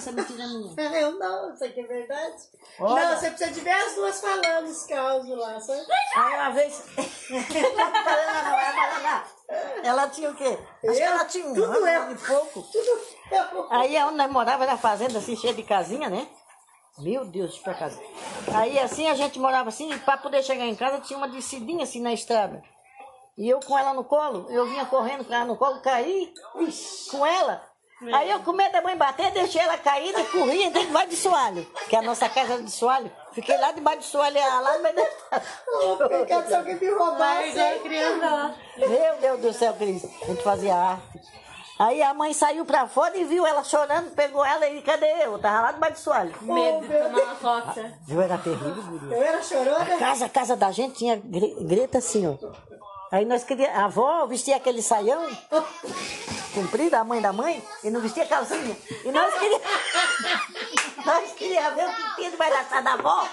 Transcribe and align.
Essa 0.00 0.12
mentira 0.12 0.46
minha. 0.46 0.72
Eu 0.98 1.12
não, 1.18 1.52
isso 1.52 1.62
aqui 1.62 1.80
é 1.80 1.86
verdade. 1.86 2.36
Olha. 2.78 3.10
Não, 3.10 3.18
você 3.18 3.28
precisa 3.28 3.50
de 3.50 3.60
ver 3.60 3.70
as 3.70 3.94
duas 3.94 4.18
falando 4.18 4.66
os 4.66 4.86
causos 4.86 5.38
lá, 5.38 5.60
sabe? 5.60 5.82
Aí 6.16 6.34
uma 6.36 6.50
vez. 6.52 6.82
ela 9.84 10.08
tinha 10.08 10.30
o 10.30 10.34
quê? 10.34 10.58
Acho 10.88 10.96
que 10.96 11.02
Eu? 11.02 11.06
ela 11.06 11.24
tinha 11.26 11.46
um 11.46 11.52
Tudo 11.54 11.84
ano 11.84 11.86
eu. 11.86 12.12
e 12.12 12.16
pouco. 12.16 12.62
Tudo 12.62 13.00
eu. 13.30 13.66
Aí 13.70 13.94
onde 14.04 14.16
nós 14.16 14.30
morava 14.30 14.64
era 14.64 14.78
fazenda 14.78 15.18
assim, 15.18 15.36
cheia 15.36 15.52
de 15.52 15.64
casinha, 15.64 16.08
né? 16.08 16.26
Meu 16.98 17.26
Deus, 17.26 17.58
pra 17.58 17.74
casa. 17.74 18.00
Aí 18.54 18.78
assim 18.78 19.06
a 19.06 19.14
gente 19.14 19.38
morava 19.38 19.68
assim, 19.68 19.92
e 19.92 19.98
pra 19.98 20.16
poder 20.16 20.42
chegar 20.42 20.64
em 20.64 20.74
casa 20.74 21.00
tinha 21.00 21.18
uma 21.18 21.28
descidinha 21.28 21.84
assim 21.84 22.00
na 22.00 22.14
estrada. 22.14 22.62
E 23.36 23.46
eu 23.46 23.60
com 23.60 23.78
ela 23.78 23.92
no 23.92 24.04
colo, 24.04 24.46
eu 24.50 24.66
vinha 24.66 24.86
correndo 24.86 25.26
com 25.26 25.34
ela 25.34 25.44
no 25.44 25.58
colo, 25.58 25.82
caí 25.82 26.32
com 27.10 27.26
ela. 27.26 27.68
Aí 28.12 28.30
eu 28.30 28.40
com 28.40 28.52
medo 28.52 28.72
da 28.72 28.80
mãe 28.80 28.96
bater, 28.96 29.30
deixei 29.32 29.60
ela 29.60 29.76
cair 29.76 30.18
e 30.18 30.24
corri, 30.24 30.64
entrei 30.64 30.86
debaixo 30.86 31.08
de 31.10 31.16
soalho. 31.16 31.66
Que 31.88 31.96
a 31.96 32.02
nossa 32.02 32.28
casa 32.28 32.54
era 32.54 32.62
de 32.62 32.70
soalho. 32.70 33.10
Fiquei 33.32 33.56
lá 33.58 33.72
debaixo 33.72 34.00
de 34.00 34.06
soalho, 34.06 34.38
ela 34.38 34.60
lá 34.60 34.76
no 34.78 34.82
meio 34.82 34.94
da... 34.96 35.40
Porque 36.08 36.42
se 36.46 36.54
alguém 36.54 36.74
me 36.76 36.88
roubasse. 36.90 37.52
Meu 38.78 39.16
Deus 39.20 39.40
do 39.40 39.52
céu, 39.52 39.74
Cris. 39.74 40.04
A 40.22 40.26
gente 40.26 40.42
fazia 40.42 40.74
arte. 40.74 41.20
Aí 41.78 42.02
a 42.02 42.12
mãe 42.12 42.32
saiu 42.34 42.64
pra 42.66 42.86
fora 42.86 43.16
e 43.16 43.24
viu 43.24 43.46
ela 43.46 43.64
chorando, 43.64 44.10
pegou 44.10 44.44
ela 44.44 44.66
e 44.68 44.82
cadê 44.82 45.24
eu? 45.24 45.38
Tava 45.38 45.62
lá 45.62 45.72
debaixo 45.72 45.94
de 45.94 46.00
soalho. 46.00 46.34
Medo 46.42 46.80
de 46.86 46.88
tomar 46.94 47.22
uma 47.22 47.34
coça. 47.36 47.92
Viu? 48.06 48.20
Era 48.20 48.36
terrível. 48.36 49.12
Eu 49.12 49.22
era 49.22 49.42
chorona. 49.42 49.78
A 49.94 49.98
casa, 49.98 50.26
a 50.26 50.28
casa 50.28 50.56
da 50.56 50.70
gente 50.72 50.96
tinha 50.96 51.16
gre- 51.16 51.56
greta 51.60 51.96
assim, 51.98 52.26
ó. 52.26 52.36
Aí 53.12 53.24
nós 53.24 53.42
queríamos, 53.44 53.76
a 53.76 53.84
avó 53.86 54.26
vestia 54.26 54.56
aquele 54.56 54.82
saião 54.82 55.26
comprido, 56.54 56.94
a 56.94 57.04
mãe 57.04 57.20
da 57.20 57.32
mãe, 57.32 57.62
e 57.82 57.90
não 57.90 58.00
vestia 58.00 58.26
calcinha. 58.26 58.76
E 59.04 59.10
nós 59.10 59.34
queríamos, 59.34 59.66
nós 61.04 61.32
queríamos 61.32 61.74
ver 61.74 61.88
o 61.88 61.92
que 61.94 62.14
tinha 62.16 62.30
debaixo 62.30 62.54
da 62.56 62.64
casa 62.64 62.82
da 62.82 62.92
avó. 62.94 63.28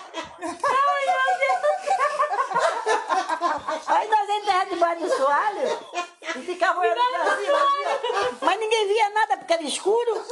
Aí 3.88 4.08
nós 4.10 4.30
entrávamos 4.30 4.70
debaixo 4.74 5.02
do 5.02 5.10
soalho 5.16 5.80
e 6.36 6.42
ficava 6.42 6.80
olhando 6.80 6.96
pra 6.96 7.38
cima, 7.38 7.58
assim. 7.58 8.38
Mas 8.42 8.60
ninguém 8.60 8.88
via 8.88 9.10
nada 9.10 9.38
porque 9.38 9.54
era 9.54 9.64
escuro. 9.64 10.24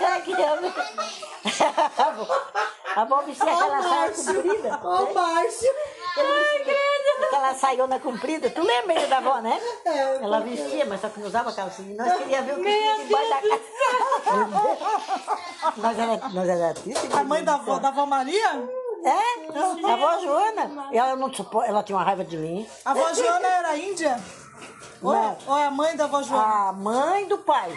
Ela 0.00 0.20
queria 0.20 0.56
ver. 0.56 0.72
A 2.96 3.02
avó- 3.02 3.22
vestia 3.22 3.52
aquela 3.52 3.82
saia 3.82 4.10
comprida. 4.12 4.80
Ó, 4.82 5.02
o 5.04 5.14
Márcio. 5.14 5.70
Aquela 7.46 7.54
saiona 7.54 8.00
comprida. 8.00 8.50
Tu 8.50 8.60
lembra 8.62 9.06
da 9.06 9.18
avó, 9.18 9.38
né? 9.40 9.60
É, 9.86 10.16
Ela 10.22 10.40
vestia, 10.40 10.84
mas 10.86 11.00
só 11.00 11.08
que 11.08 11.20
não 11.20 11.28
usava 11.28 11.52
calcinha. 11.52 11.94
Nós 11.96 12.16
queríamos 12.18 12.46
ver 12.46 12.52
o 12.52 12.56
que 12.56 12.72
tinha 12.72 13.04
debaixo 13.04 13.28
da 13.30 13.40
casa. 13.40 13.62
Nós 15.76 15.98
era, 15.98 16.28
nós 16.30 16.48
era 16.48 16.74
triste. 16.74 17.08
A 17.12 17.24
mãe 17.24 17.44
da 17.44 17.54
avó, 17.54 17.78
da 17.78 17.88
avó 17.88 18.06
Maria? 18.06 18.68
É, 19.04 19.86
a 19.86 19.92
avó 19.92 20.18
Joana. 20.20 20.88
Ela, 20.92 21.16
não, 21.16 21.32
supo- 21.32 21.62
ela 21.62 21.82
tinha 21.82 21.96
uma 21.96 22.04
raiva 22.04 22.24
de 22.24 22.36
mim. 22.36 22.66
A 22.84 22.90
avó 22.92 23.12
Joana 23.12 23.46
era 23.46 23.76
índia? 23.76 24.18
Ou 25.02 25.14
é, 25.14 25.18
Não. 25.18 25.36
ou 25.46 25.58
é 25.58 25.66
a 25.66 25.70
mãe 25.70 25.96
da 25.96 26.04
avó 26.04 26.22
Joana? 26.22 26.68
A 26.68 26.72
mãe 26.72 27.26
do 27.26 27.38
pai. 27.38 27.76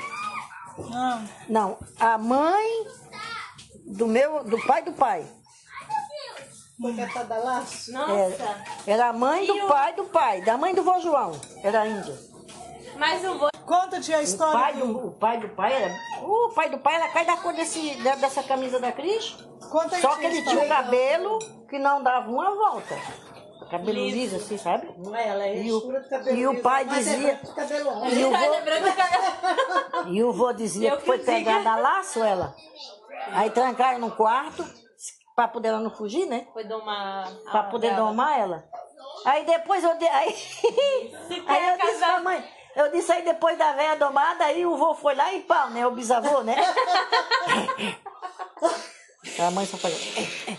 Ah. 0.94 1.22
Não, 1.48 1.78
a 2.00 2.18
mãe 2.18 2.88
do 3.86 4.08
meu, 4.08 4.44
do 4.44 4.58
pai 4.66 4.82
do 4.82 4.94
pai. 4.94 5.26
Porque 6.82 7.06
tá 7.08 7.24
da 7.24 7.38
laço. 7.38 7.92
Era, 7.92 8.08
Nossa. 8.08 8.56
era 8.88 9.10
a 9.10 9.14
mãe 9.14 9.46
do 9.46 9.68
pai 9.68 9.94
do 9.94 10.04
pai, 10.06 10.42
da 10.42 10.58
mãe 10.58 10.74
do 10.74 10.84
vô 10.84 11.00
João. 11.00 11.32
Era 11.64 11.86
índia. 11.88 12.18
Mas 12.98 13.24
o 13.26 13.38
vô. 13.38 13.50
Conta-te 13.66 14.14
a 14.14 14.20
O 14.20 14.22
história 14.22 14.60
pai 14.60 14.74
do... 14.74 14.88
do, 14.88 15.08
o 15.08 15.12
pai 15.12 15.40
do 15.40 15.50
pai 15.50 15.74
era. 15.84 15.94
O 16.24 16.50
pai 16.56 16.70
do 16.70 16.80
pai 16.80 16.96
era 16.96 17.10
cai 17.10 17.26
da 17.26 17.38
cor 17.38 17.54
desse, 17.54 17.96
dessa 18.02 18.42
camisa 18.42 18.80
da 18.80 18.92
Cris. 18.92 19.38
Conta 19.70 19.96
aí 19.96 20.02
Só 20.02 20.16
que 20.16 20.26
ele 20.26 20.42
tinha 20.42 20.64
um 20.64 20.68
cabelo 20.68 21.38
que 21.70 21.78
não 21.78 22.02
dava 22.02 22.30
uma 22.32 22.50
volta. 22.56 22.96
Cabelo 23.70 24.00
liso, 24.00 24.38
assim, 24.38 24.58
sabe? 24.58 24.92
Não 24.98 25.16
é? 25.16 25.28
Ela 25.28 25.44
é 25.46 25.62
E 25.62 25.72
o- 25.72 25.78
escura 25.78 26.00
de 26.02 26.10
cabelo 26.10 26.38
e 26.38 26.48
o 26.48 26.52
liso, 26.52 26.64
pai 26.64 26.82
é 26.82 26.86
dizia- 26.86 27.40
cabelo. 27.56 27.90
E 28.08 28.26
o 28.26 28.32
Tá 28.32 28.40
vô, 28.40 30.10
e 30.10 30.24
o 30.24 30.34
vô 30.34 30.54
dizia 30.54 30.90
Eu 30.94 30.98
que 30.98 31.06
foi 31.06 31.20
pegada 31.20 31.70
a 31.74 31.76
laço 31.76 32.24
ela. 32.24 32.56
Aí 33.34 33.52
trancaram 33.52 34.00
no 34.00 34.10
quarto, 34.10 34.66
pra 35.40 35.48
poder 35.48 35.70
ela 35.70 35.80
não 35.80 35.90
fugir, 35.90 36.26
né? 36.26 36.46
foi 36.52 36.66
domar. 36.66 37.32
Pra 37.50 37.64
poder 37.64 37.96
domar 37.96 38.38
ela. 38.38 38.66
Aí 39.24 39.46
depois 39.46 39.82
eu. 39.82 39.98
De... 39.98 40.06
Aí, 40.06 40.36
aí 41.48 41.70
eu 41.70 41.78
disse 41.78 42.00
pra 42.00 42.20
mãe. 42.20 42.44
Eu 42.76 42.92
disse 42.92 43.10
aí 43.10 43.24
depois 43.24 43.58
da 43.58 43.72
velha 43.72 43.96
domada, 43.96 44.44
aí 44.44 44.66
o 44.66 44.76
vô 44.76 44.94
foi 44.94 45.16
lá 45.16 45.34
e 45.34 45.40
pau, 45.44 45.70
né? 45.70 45.88
O 45.88 45.92
bisavô, 45.92 46.42
né? 46.42 46.58
A 49.40 49.52
mãe 49.52 49.66
só 49.66 49.78
fazia. 49.78 50.58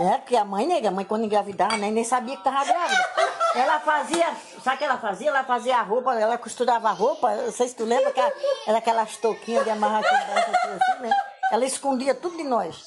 É, 0.00 0.18
porque 0.18 0.34
a 0.34 0.44
mãe, 0.44 0.66
nega, 0.66 0.88
a 0.88 0.92
mãe 0.92 1.04
quando 1.04 1.24
engravidava, 1.24 1.76
né, 1.76 1.90
nem 1.90 2.02
sabia 2.02 2.36
que 2.36 2.42
tava 2.42 2.64
grávida. 2.64 3.19
Ela 3.54 3.80
fazia, 3.80 4.34
sabe 4.62 4.76
o 4.76 4.78
que 4.78 4.84
ela 4.84 4.98
fazia? 4.98 5.28
Ela 5.28 5.44
fazia 5.44 5.76
a 5.78 5.82
roupa, 5.82 6.14
ela 6.14 6.38
costurava 6.38 6.88
a 6.88 6.92
roupa, 6.92 7.34
não 7.34 7.52
sei 7.52 7.68
se 7.68 7.74
tu 7.74 7.84
lembra, 7.84 8.12
que 8.12 8.20
era 8.20 8.78
aquelas 8.78 9.16
touquinhas 9.16 9.64
de 9.64 9.70
amarrar 9.70 10.04
assim, 10.04 10.14
assim, 10.14 11.02
né? 11.02 11.10
Ela 11.50 11.64
escondia 11.64 12.14
tudo 12.14 12.36
de 12.36 12.44
nós, 12.44 12.86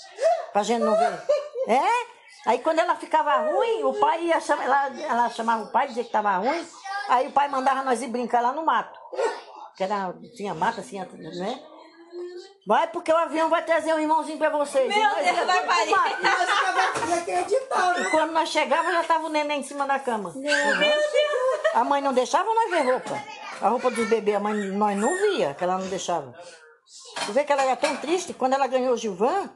pra 0.53 0.63
gente 0.63 0.81
não 0.81 0.95
ver. 0.97 1.21
É? 1.67 2.13
Aí 2.45 2.59
quando 2.59 2.79
ela 2.79 2.95
ficava 2.95 3.35
ruim, 3.51 3.83
o 3.83 3.93
pai 3.99 4.23
ia 4.23 4.39
chamar, 4.39 4.63
ela, 4.63 5.01
ela 5.01 5.29
chamava 5.29 5.63
o 5.63 5.71
pai, 5.71 5.87
dizia 5.87 6.03
que 6.03 6.11
tava 6.11 6.37
ruim, 6.37 6.65
aí 7.09 7.27
o 7.27 7.31
pai 7.31 7.49
mandava 7.49 7.83
nós 7.83 8.01
ir 8.01 8.07
brincar 8.07 8.41
lá 8.41 8.53
no 8.53 8.65
mato. 8.65 8.97
Que 9.75 9.83
era, 9.83 10.13
tinha 10.35 10.53
mato 10.53 10.79
assim, 10.79 10.99
né? 10.99 11.63
Vai 12.65 12.87
porque 12.87 13.11
o 13.11 13.17
avião 13.17 13.49
vai 13.49 13.63
trazer 13.63 13.93
um 13.93 13.99
irmãozinho 13.99 14.37
pra 14.37 14.49
vocês. 14.49 14.87
Meu 14.87 15.03
nós 15.03 15.25
Deus, 15.25 15.45
vai 15.45 15.65
parir. 15.65 15.93
inacreditável. 17.05 18.03
E 18.03 18.09
quando 18.09 18.31
nós 18.31 18.49
chegávamos, 18.49 18.93
já 18.93 19.03
tava 19.03 19.25
o 19.25 19.29
neném 19.29 19.59
em 19.59 19.63
cima 19.63 19.85
da 19.85 19.99
cama. 19.99 20.29
Uhum. 20.29 20.43
A 21.73 21.83
mãe 21.83 22.01
não 22.01 22.13
deixava 22.13 22.53
nós 22.53 22.69
ver 22.69 22.83
roupa. 22.83 23.21
A 23.61 23.67
roupa 23.67 23.91
dos 23.91 24.07
bebês, 24.07 24.37
a 24.37 24.39
mãe 24.39 24.53
nós 24.53 24.97
não 24.97 25.13
via, 25.17 25.53
que 25.53 25.63
ela 25.63 25.77
não 25.77 25.87
deixava. 25.87 26.33
Tu 27.25 27.33
vê 27.33 27.43
que 27.43 27.51
ela 27.51 27.63
era 27.63 27.75
tão 27.75 27.97
triste, 27.97 28.33
quando 28.33 28.53
ela 28.53 28.67
ganhou 28.67 28.93
o 28.93 28.97
Gilvan, 28.97 29.49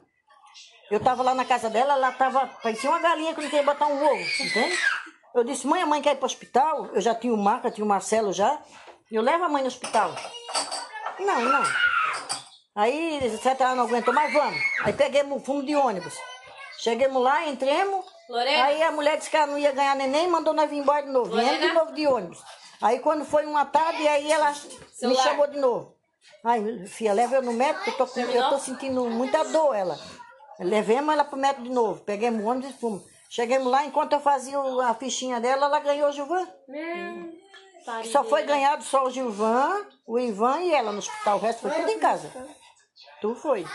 eu 0.91 0.99
tava 0.99 1.23
lá 1.23 1.33
na 1.33 1.45
casa 1.45 1.69
dela, 1.69 1.93
ela 1.93 2.11
tava, 2.11 2.47
parecia 2.61 2.89
uma 2.89 2.99
galinha 2.99 3.33
que 3.33 3.41
não 3.41 3.49
queria 3.49 3.65
botar 3.65 3.87
um 3.87 4.03
ovo, 4.03 4.21
entende? 4.21 4.77
Eu 5.35 5.43
disse, 5.43 5.67
mãe, 5.67 5.81
a 5.81 5.85
mãe 5.85 6.01
quer 6.01 6.13
ir 6.13 6.17
pro 6.17 6.25
hospital, 6.25 6.87
eu 6.93 7.01
já 7.01 7.13
tinha 7.13 7.33
o 7.33 7.37
Marca, 7.37 7.69
tinha 7.71 7.85
o 7.85 7.87
Marcelo 7.87 8.33
já, 8.33 8.59
eu 9.11 9.21
levo 9.21 9.43
a 9.43 9.49
mãe 9.49 9.61
no 9.61 9.67
hospital. 9.67 10.13
Não, 11.19 11.41
não. 11.41 11.63
Aí, 12.77 13.37
certo, 13.41 13.61
ela 13.63 13.73
não 13.75 13.85
aguentou, 13.85 14.13
mas 14.13 14.31
vamos. 14.31 14.61
Aí 14.83 14.93
peguemos, 14.93 15.43
fomos 15.43 15.65
de 15.65 15.75
ônibus. 15.75 16.13
Chegamos 16.77 17.21
lá, 17.23 17.47
entremos. 17.47 18.05
Lorena? 18.29 18.65
Aí 18.65 18.83
a 18.83 18.91
mulher 18.91 19.17
disse 19.17 19.31
que 19.31 19.35
ela 19.35 19.47
não 19.47 19.57
ia 19.57 19.71
ganhar 19.71 19.95
neném, 19.95 20.27
mandou 20.27 20.53
nós 20.53 20.69
vir 20.69 20.77
embora 20.77 21.01
de 21.03 21.11
novo. 21.11 21.35
Viemos 21.35 21.59
de 21.59 21.73
novo 21.73 21.91
de 21.93 22.05
ônibus. 22.05 22.39
Aí 22.79 22.99
quando 22.99 23.25
foi 23.25 23.47
uma 23.47 23.65
tarde, 23.65 24.07
aí 24.07 24.31
ela 24.31 24.51
me 24.51 24.55
Celular. 24.93 25.23
chamou 25.23 25.47
de 25.47 25.57
novo. 25.59 25.95
Ai, 26.43 26.85
filha, 26.85 27.13
leva 27.13 27.37
eu 27.37 27.41
no 27.41 27.51
médico, 27.53 27.89
eu 27.89 27.97
tô, 27.97 28.05
com- 28.05 28.19
eu 28.19 28.49
tô 28.49 28.59
sentindo 28.59 29.03
muita 29.09 29.43
dor, 29.45 29.73
ela. 29.73 29.97
Levemos 30.59 31.11
ela 31.13 31.23
pro 31.25 31.35
médico 31.37 31.63
de 31.63 31.71
novo. 31.71 32.01
Peguemos 32.03 32.43
o 32.43 32.47
ônibus 32.47 32.69
e 32.69 32.73
fomos. 32.73 33.01
Chegamos 33.29 33.71
lá, 33.71 33.85
enquanto 33.85 34.13
eu 34.13 34.19
fazia 34.19 34.59
o- 34.59 34.79
a 34.81 34.93
fichinha 34.93 35.39
dela, 35.39 35.65
ela 35.65 35.79
ganhou 35.79 36.09
o 36.09 36.11
Gilvan. 36.11 36.47
Só 38.11 38.23
foi 38.23 38.43
ganhado 38.43 38.83
só 38.83 39.05
o 39.05 39.09
Gilvan, 39.09 39.83
o 40.05 40.19
Ivan 40.19 40.59
e 40.61 40.73
ela 40.73 40.91
no 40.91 40.99
hospital. 40.99 41.37
O 41.37 41.41
resto 41.41 41.61
foi 41.61 41.71
tudo 41.71 41.89
em 41.89 41.99
casa. 41.99 42.29
Tu 43.21 43.35
foi. 43.35 43.65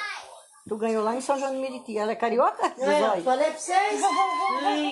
Tu 0.69 0.77
ganhou 0.77 1.03
lá 1.03 1.17
em 1.17 1.21
São 1.21 1.37
João 1.39 1.51
de 1.53 1.59
Meriti. 1.59 1.99
Ela 1.99 2.13
é 2.13 2.17
carioca? 2.17 2.73
É, 2.79 3.19
eu 3.19 3.23
falei 3.25 3.51
pra 3.51 3.59
vocês. 3.59 4.01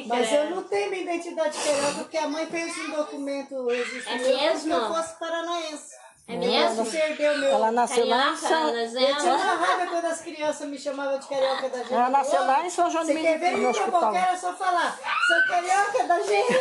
Mas 0.07 0.33
eu 0.33 0.51
não 0.51 0.63
tenho 0.65 0.91
minha 0.91 1.03
identidade 1.03 1.57
carioca, 1.59 1.95
porque 1.99 2.19
a 2.19 2.29
mãe 2.29 2.47
fez 2.47 2.77
um 2.77 2.91
documento 2.91 3.55
É 3.71 4.17
meu 4.17 4.39
mesmo? 4.39 4.69
que 4.69 4.77
eu 4.77 4.89
fosse 4.95 5.19
paranaense. 5.19 5.95
É 6.27 6.35
Ela 6.35 6.71
mesmo? 6.75 6.87
perdeu 6.91 7.39
meu. 7.39 7.51
Ela 7.51 7.73
nasceu 7.73 8.07
lá 8.09 8.31
em 8.31 8.37
São... 8.37 8.69
Eu 8.77 9.17
tinha 9.17 9.35
uma 9.35 9.55
raiva 9.55 9.87
quando 9.91 10.05
as 10.07 10.21
crianças 10.21 10.69
me 10.69 10.79
chamavam 10.79 11.19
de 11.19 11.27
carioca 11.29 11.69
da 11.69 11.79
gente. 11.79 11.93
Ela 11.95 12.09
nasceu 12.11 12.45
lá 12.47 12.67
em 12.67 12.71
São 12.71 12.91
João 12.91 13.05
de 13.05 13.13
Você 13.13 13.21
quer 13.21 13.39
ver 13.39 13.51
Meriti, 13.53 13.57
no 13.57 13.63
me 13.63 13.69
hospital. 13.69 14.01
provocar, 14.01 14.33
é 14.33 14.37
só 14.37 14.53
falar. 14.55 14.99
Sou 15.27 15.47
carioca 15.49 16.05
da 16.05 16.21
gente. 16.23 16.59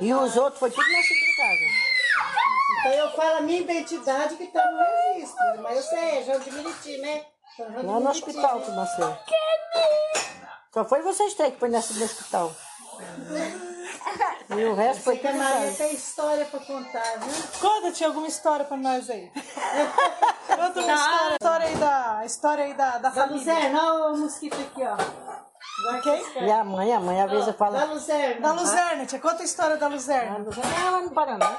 E 0.00 0.14
os 0.14 0.36
outros 0.36 0.60
foi 0.60 0.70
tudo 0.70 0.82
nascido 0.92 1.16
em 1.24 1.36
casa. 1.36 1.87
Então 2.88 3.06
eu 3.06 3.10
falo 3.12 3.36
a 3.36 3.40
minha 3.42 3.60
identidade 3.60 4.34
que 4.36 4.46
tá 4.46 4.64
no 4.70 4.78
registro. 4.78 5.62
Mas 5.62 5.76
eu 5.76 5.82
sei, 5.82 6.18
é 6.18 6.22
João 6.22 6.40
de 6.40 6.50
Meriti, 6.50 6.96
né? 6.98 7.24
São 7.54 7.66
João 7.66 7.80
de 7.80 7.86
Lá 7.86 7.92
no 7.92 8.00
Meriti, 8.00 8.28
hospital 8.28 8.58
né? 8.58 8.64
tu 8.64 8.72
nasceu. 8.72 9.18
Só 10.72 10.84
foi 10.84 11.02
vocês 11.02 11.34
três 11.34 11.52
que 11.52 11.60
foi 11.60 11.68
nascido 11.68 11.98
no 11.98 12.04
hospital. 12.06 12.52
E 14.56 14.64
o 14.64 14.74
resto 14.74 15.02
foi 15.02 15.18
que 15.18 15.26
a 15.26 15.34
Maria 15.34 15.72
tem 15.72 15.94
história 15.94 16.44
pra 16.46 16.60
contar, 16.60 17.18
viu? 17.18 17.60
Conta-te 17.60 18.04
alguma 18.04 18.26
história 18.26 18.64
pra 18.64 18.76
nós 18.76 19.10
aí. 19.10 19.30
Conta 20.48 20.80
uma 20.80 20.94
história, 20.94 21.34
história 21.34 21.66
aí 21.66 21.76
da, 21.76 22.22
história 22.24 22.64
aí 22.64 22.74
da, 22.74 22.90
da 22.92 22.98
Da 22.98 23.10
família. 23.10 23.36
Luzerna, 23.36 23.92
olha 23.94 24.14
o 24.14 24.18
mosquito 24.18 24.56
aqui, 24.58 24.82
ó. 24.82 24.96
Quem? 26.00 26.46
E 26.46 26.50
a 26.50 26.64
mãe, 26.64 26.92
a 26.92 27.00
mãe 27.00 27.20
às 27.20 27.30
vezes 27.30 27.46
Da 27.46 27.52
fala... 27.52 27.84
Luzerna. 27.84 28.40
Da 28.40 28.52
Luzerna, 28.52 29.06
tia. 29.06 29.18
Conta 29.18 29.42
a 29.42 29.44
história 29.44 29.76
da 29.76 29.88
Luzerna. 29.88 30.38
Luzerna 30.38 30.86
é 30.86 30.90
lá 30.90 31.00
no 31.02 31.10
Paraná. 31.10 31.56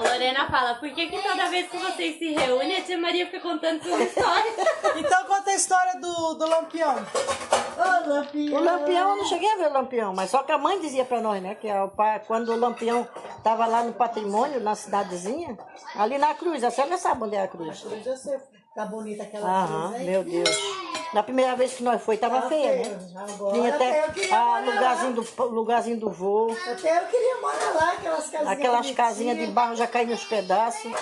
A, 0.00 0.08
a 0.08 0.12
Lorena 0.12 0.50
fala, 0.50 0.74
por 0.74 0.90
que, 0.90 1.06
que 1.08 1.22
toda 1.22 1.48
vez 1.48 1.68
que 1.68 1.76
vocês 1.76 2.18
se 2.18 2.32
reúnem, 2.32 2.76
a 2.78 2.82
tia 2.82 2.98
Maria 2.98 3.26
fica 3.26 3.40
contando 3.40 3.82
suas 3.82 4.00
histórias? 4.00 4.54
Então 4.96 5.24
conta 5.24 5.50
a 5.50 5.54
história 5.54 6.00
do, 6.00 6.34
do 6.34 6.46
lampião. 6.48 6.94
Ô, 6.96 8.08
Lampião. 8.10 8.60
O 8.60 8.64
lampião, 8.64 9.10
eu 9.10 9.16
não 9.16 9.24
cheguei 9.24 9.50
a 9.52 9.56
ver 9.56 9.68
o 9.68 9.72
lampião, 9.72 10.12
mas 10.14 10.30
só 10.30 10.42
que 10.42 10.52
a 10.52 10.58
mãe 10.58 10.80
dizia 10.80 11.04
pra 11.04 11.20
nós, 11.20 11.40
né? 11.42 11.54
Que 11.54 11.68
é 11.68 11.80
o 11.82 11.88
pai, 11.88 12.20
quando 12.26 12.50
o 12.52 12.56
lampião 12.56 13.06
tava 13.42 13.66
lá 13.66 13.82
no 13.82 13.92
patrimônio, 13.92 14.60
na 14.60 14.74
cidadezinha, 14.74 15.56
ali 15.94 16.18
na 16.18 16.34
cruz, 16.34 16.62
a 16.64 16.70
senhora 16.70 16.98
sabe 16.98 17.24
onde 17.24 17.36
é 17.36 17.42
a 17.42 17.48
cruz. 17.48 17.82
Eu 17.84 18.02
já 18.02 18.16
sei, 18.16 18.38
tá 18.74 18.84
bonita 18.84 19.22
aquela 19.22 19.48
Aham, 19.48 19.88
cruz, 19.90 20.00
hein? 20.00 20.06
meu 20.06 20.24
Deus. 20.24 20.89
Na 21.12 21.22
primeira 21.22 21.56
vez 21.56 21.74
que 21.74 21.82
nós 21.82 22.00
foi, 22.02 22.16
tava 22.16 22.42
Tá 22.42 22.48
feia, 22.48 22.84
feio. 22.84 22.96
né? 22.98 23.24
Agora 23.28 23.52
Tinha 23.54 23.74
até 23.74 24.04
ah, 24.32 24.60
morar 24.60 24.74
lugarzinho 24.74 25.12
do, 25.14 25.44
lugarzinho 25.46 26.00
do 26.00 26.10
voo, 26.10 26.56
Até 26.70 26.98
eu 26.98 27.06
queria 27.06 27.40
morar 27.40 27.74
lá, 27.74 27.92
aquelas 27.92 28.30
casinhas 28.30 28.48
aquelas 28.48 28.90
casinhas 28.92 29.38
de 29.38 29.46
barro 29.48 29.74
já 29.74 29.86
caíram 29.86 30.12
nos 30.12 30.24
pedaços. 30.24 30.92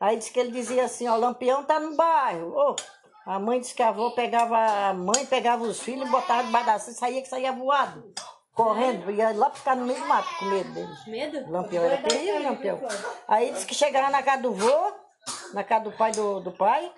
Aí 0.00 0.16
disse 0.16 0.30
que 0.32 0.40
ele 0.40 0.50
dizia 0.50 0.84
assim, 0.84 1.08
ó, 1.08 1.14
o 1.14 1.20
lampião 1.20 1.62
tá 1.62 1.78
no 1.78 1.94
bairro. 1.96 2.52
Ô, 2.54 2.76
a 3.26 3.38
mãe 3.38 3.60
disse 3.60 3.74
que 3.74 3.82
a 3.82 3.88
avó 3.88 4.10
pegava, 4.10 4.58
a 4.58 4.92
mãe 4.92 5.24
pegava 5.24 5.62
os 5.62 5.80
filhos, 5.80 6.10
botava 6.10 6.42
debaixo 6.42 6.66
da 6.66 6.78
cesta, 6.78 7.00
saía 7.00 7.22
que 7.22 7.28
saía 7.28 7.52
voado. 7.52 8.12
Correndo, 8.52 9.10
ia 9.10 9.32
lá 9.34 9.50
ficar 9.50 9.74
no 9.74 9.84
meio 9.86 9.98
do 10.00 10.06
mato 10.06 10.28
com 10.38 10.44
medo 10.44 10.70
deles. 10.72 11.06
Medo? 11.06 11.38
O 11.48 11.50
Lampião 11.50 11.84
era 11.84 11.96
terrível, 11.98 12.42
Lampião. 12.42 12.80
Aí 13.26 13.50
disse 13.52 13.66
que 13.66 13.74
chegava 13.74 14.10
na 14.10 14.22
casa 14.22 14.42
do 14.42 14.52
vô, 14.52 14.92
na 15.52 15.64
casa 15.64 15.84
do 15.84 15.92
pai 15.92 16.12
do, 16.12 16.38
do 16.40 16.52
pai. 16.52 16.92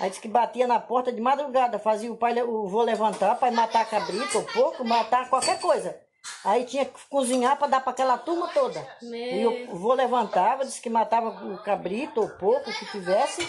Aí 0.00 0.08
disse 0.08 0.20
que 0.20 0.28
batia 0.28 0.66
na 0.66 0.80
porta 0.80 1.12
de 1.12 1.20
madrugada, 1.20 1.78
fazia 1.78 2.12
o 2.12 2.16
pai, 2.16 2.40
o 2.42 2.66
vô 2.66 2.82
levantar 2.82 3.36
para 3.36 3.52
matar 3.52 3.88
cabrito, 3.88 4.38
ou 4.38 4.44
porco, 4.44 4.84
matar 4.84 5.28
qualquer 5.30 5.60
coisa. 5.60 5.96
Aí 6.44 6.64
tinha 6.64 6.84
que 6.84 6.98
cozinhar 7.08 7.56
para 7.56 7.68
dar 7.68 7.80
para 7.80 7.92
aquela 7.92 8.18
turma 8.18 8.48
toda. 8.48 8.86
E 9.02 9.46
o, 9.46 9.76
vô 9.76 9.94
levantava, 9.94 10.64
disse 10.64 10.80
que 10.80 10.90
matava 10.90 11.28
o 11.28 11.62
cabrito 11.62 12.20
ou 12.20 12.28
porco 12.28 12.72
que 12.72 12.86
tivesse, 12.86 13.46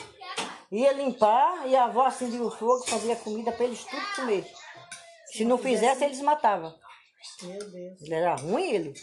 ia 0.71 0.91
limpar 0.91 1.67
e 1.67 1.75
a 1.75 1.85
avó 1.85 2.05
acendia 2.05 2.43
o 2.43 2.51
fogo, 2.51 2.85
fazia 2.85 3.15
comida 3.15 3.51
para 3.51 3.65
eles 3.65 3.83
tudo 3.83 4.15
comer. 4.15 4.45
Se 5.25 5.43
não 5.45 5.57
fizesse, 5.57 6.03
eles 6.03 6.21
matavam. 6.21 6.73
Meu 7.41 7.59
Deus. 7.59 8.01
Ele 8.01 8.13
era 8.13 8.35
ruim, 8.35 8.69
ele. 8.71 8.93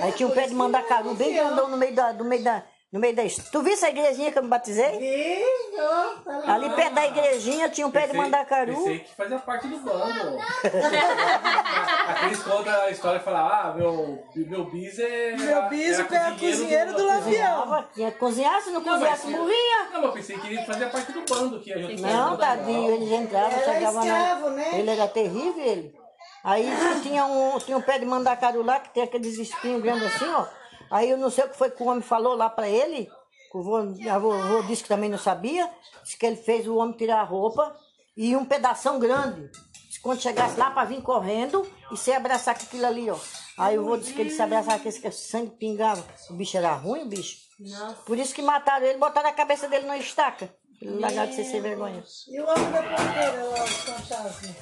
Aí 0.00 0.12
tinha 0.12 0.28
um 0.28 0.32
pé 0.32 0.46
de 0.46 0.54
mandacaru 0.54 1.14
bem 1.14 1.34
grandão 1.34 1.68
no 1.68 1.76
meio 1.76 1.94
da, 1.94 2.12
no 2.12 2.24
meio 2.24 2.42
da, 2.42 2.64
no 2.92 3.00
meio 3.00 3.16
da... 3.16 3.22
Tu 3.24 3.62
viu 3.62 3.72
essa 3.72 3.90
igrejinha 3.90 4.30
que 4.30 4.38
eu 4.38 4.42
me 4.44 4.48
batizei? 4.48 5.44
Ó, 5.78 6.20
tá. 6.24 6.54
Ali 6.54 6.70
perto 6.70 6.94
da 6.94 7.06
igrejinha 7.06 7.68
tinha 7.68 7.86
um 7.86 7.90
pé 7.90 8.06
de 8.06 8.16
mandacaru. 8.16 8.74
Pensei 8.74 8.98
que 9.00 9.14
fazia 9.14 9.38
parte 9.40 9.66
do 9.66 9.78
bando. 9.78 10.38
Aqueles 12.08 12.42
contam 12.42 12.80
a 12.82 12.90
história 12.90 13.18
e 13.18 13.20
falam, 13.20 13.46
ah, 13.46 13.74
meu, 13.76 14.24
meu 14.34 14.64
bis 14.70 14.98
é. 15.00 15.36
Meu 15.36 15.68
bis 15.68 15.98
era 15.98 16.16
é 16.16 16.30
cozinheiro 16.38 16.94
do 16.94 17.04
Lampião. 17.04 17.22
Cozinhava, 17.22 17.88
tinha 17.92 18.12
que 18.12 18.18
cozinhar, 18.18 18.60
se 18.62 18.70
não 18.70 18.82
cozinhasse, 18.82 19.26
mas- 19.26 19.36
morria. 19.36 19.84
Não, 19.84 19.92
mas 19.92 20.04
eu 20.04 20.12
pensei 20.12 20.38
que 20.38 20.46
ele 20.46 20.64
fazia 20.64 20.88
parte 20.88 21.12
do 21.12 21.22
bando 21.22 21.60
que 21.60 21.72
a 21.72 21.78
gente 21.78 22.00
Não, 22.00 22.36
tadinho, 22.36 22.92
eles 22.94 23.10
entravam, 23.10 23.50
Era 23.50 23.72
chegavam 23.74 24.04
escravo, 24.04 24.50
né? 24.50 24.70
Ele 24.78 24.90
era 24.90 25.08
terrível, 25.08 25.64
ele. 25.64 26.06
Aí 26.44 26.70
tinha 27.02 27.26
um, 27.26 27.58
tinha 27.58 27.76
um 27.76 27.82
pé 27.82 27.98
de 27.98 28.06
mandacaru 28.06 28.62
lá, 28.62 28.78
que 28.78 28.90
tem 28.94 29.02
aqueles 29.02 29.36
espinhos 29.36 29.82
grandes 29.82 30.14
assim, 30.14 30.28
ó. 30.32 30.46
Aí 30.90 31.10
eu 31.10 31.18
não 31.18 31.30
sei 31.30 31.44
o 31.44 31.48
que 31.48 31.56
foi 31.56 31.70
que 31.70 31.82
o 31.82 31.86
homem 31.86 32.02
falou 32.02 32.34
lá 32.34 32.48
pra 32.48 32.68
ele, 32.68 33.06
que 33.50 33.56
o 33.56 33.62
vô, 33.62 33.76
a 33.76 34.18
vô, 34.18 34.36
vô 34.38 34.62
disse 34.62 34.82
que 34.82 34.88
também 34.88 35.10
não 35.10 35.18
sabia, 35.18 35.70
disse 36.02 36.16
que 36.16 36.26
ele 36.26 36.36
fez 36.36 36.66
o 36.66 36.76
homem 36.76 36.96
tirar 36.96 37.20
a 37.20 37.24
roupa 37.24 37.76
e 38.16 38.36
um 38.36 38.44
pedação 38.44 38.98
grande. 38.98 39.50
Disse 39.86 40.00
Quando 40.00 40.20
chegasse 40.20 40.58
lá 40.58 40.70
pra 40.70 40.84
vir 40.84 41.02
correndo 41.02 41.66
e 41.90 41.96
se 41.96 42.12
abraçar 42.12 42.56
com 42.56 42.64
aquilo 42.64 42.86
ali, 42.86 43.10
ó. 43.10 43.18
Aí 43.58 43.78
o 43.78 43.84
vô 43.84 43.96
disse 43.96 44.12
que 44.12 44.20
ele 44.20 44.30
se 44.30 44.42
abraçava 44.42 44.78
com 44.78 44.88
esse 44.88 45.00
que 45.00 45.10
sangue 45.10 45.50
pingava. 45.56 46.04
O 46.30 46.34
bicho 46.34 46.56
era 46.56 46.74
ruim, 46.74 47.02
o 47.02 47.06
bicho. 47.06 47.38
Nossa. 47.58 48.02
Por 48.02 48.18
isso 48.18 48.34
que 48.34 48.42
mataram 48.42 48.84
ele, 48.86 48.98
botaram 48.98 49.30
a 49.30 49.32
cabeça 49.32 49.68
dele 49.68 49.86
na 49.86 49.96
estaca. 49.96 50.54
Largado 50.82 51.30
de 51.30 51.36
ser 51.36 51.44
sem 51.44 51.62
vergonha. 51.62 52.04
E 52.28 52.38
o 52.38 52.46
homem 52.46 52.70
da 52.70 52.82
porteira 52.82 53.44
lá, 53.44 53.64
os 53.64 53.70
fantasmas. 53.70 54.56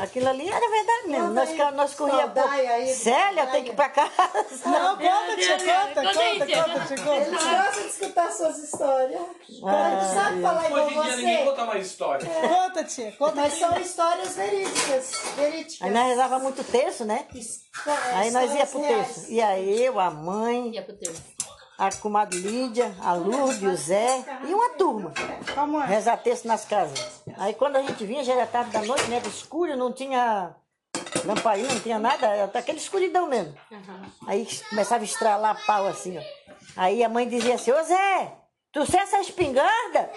Aquilo 0.00 0.28
ali 0.28 0.48
era 0.48 0.60
verdade 0.70 1.08
mesmo. 1.08 1.28
Conta 1.28 1.40
Nós, 1.40 1.48
aí, 1.50 1.72
nós 1.74 1.94
corria 1.94 2.32
aí, 2.74 2.94
Célia, 2.94 3.46
tem 3.48 3.64
que 3.64 3.70
ir 3.70 3.74
pra 3.74 3.88
casa. 3.88 4.12
Não, 4.64 4.96
conta, 4.96 5.36
tia, 5.36 5.56
Deus, 5.56 5.70
conta, 5.70 6.02
conta 6.02 6.20
aí, 6.22 6.38
conta, 6.38 6.46
tia. 6.46 6.64
conta. 7.04 7.14
Eles 7.16 7.30
gostam 7.42 7.82
de 7.82 7.88
escutar 7.88 8.30
suas 8.32 8.58
histórias. 8.58 9.20
Ah, 9.64 9.92
Eles 9.92 10.14
sabem 10.14 10.42
falar 10.42 10.66
igual 10.66 10.86
Hoje 10.86 10.94
em 10.96 11.02
dia 11.02 11.16
ninguém 11.16 11.44
conta 11.44 11.64
mais 11.66 11.86
história. 11.86 12.26
Conta, 12.28 12.84
tia, 12.84 13.12
conta. 13.12 13.34
Mas 13.36 13.52
são 13.54 13.78
histórias 13.80 14.34
verídicas. 14.36 15.12
verídicas. 15.36 15.82
Aí 15.82 15.90
nós 15.90 16.06
rezava 16.08 16.38
muito 16.38 16.64
terço, 16.64 17.04
né? 17.04 17.26
Aí 18.14 18.30
nós 18.30 18.54
ia 18.54 18.66
pro 18.66 18.80
Histórias 18.80 19.06
terço. 19.06 19.30
reais. 19.32 19.58
Ia 19.58 19.58
eu, 19.84 20.00
a 20.00 20.10
mãe, 20.10 20.70
Ia 20.70 20.82
pro 20.82 20.94
terço. 20.96 21.22
A 21.78 21.90
comadre 21.96 22.38
Lídia, 22.38 22.94
a 23.00 23.14
Lourdes, 23.14 23.62
o 23.62 23.76
Zé 23.76 24.24
e 24.46 24.54
uma 24.54 24.70
turma. 24.70 25.12
Aí. 25.82 25.88
Rezar 25.88 26.16
terço 26.18 26.46
nas 26.46 26.64
casas. 26.64 27.22
Aí 27.36 27.54
quando 27.54 27.76
a 27.76 27.82
gente 27.82 28.04
vinha, 28.04 28.24
já 28.24 28.34
era 28.34 28.46
tarde 28.46 28.70
da 28.70 28.82
noite, 28.82 29.08
né? 29.08 29.16
Era 29.16 29.28
escuro, 29.28 29.76
não 29.76 29.92
tinha 29.92 30.54
lamparina, 31.24 31.72
não 31.72 31.80
tinha 31.80 31.98
nada, 31.98 32.26
era 32.26 32.58
aquela 32.58 32.78
escuridão 32.78 33.26
mesmo. 33.26 33.54
Aí 34.26 34.46
começava 34.68 35.02
a 35.02 35.04
estralar 35.04 35.66
pau 35.66 35.86
assim, 35.86 36.18
ó. 36.18 36.22
Aí 36.76 37.02
a 37.02 37.08
mãe 37.08 37.28
dizia 37.28 37.54
assim, 37.54 37.72
ô 37.72 37.82
Zé, 37.82 38.32
tu 38.72 38.86
sei 38.86 39.00
essa 39.00 39.20
espingarda? 39.20 40.10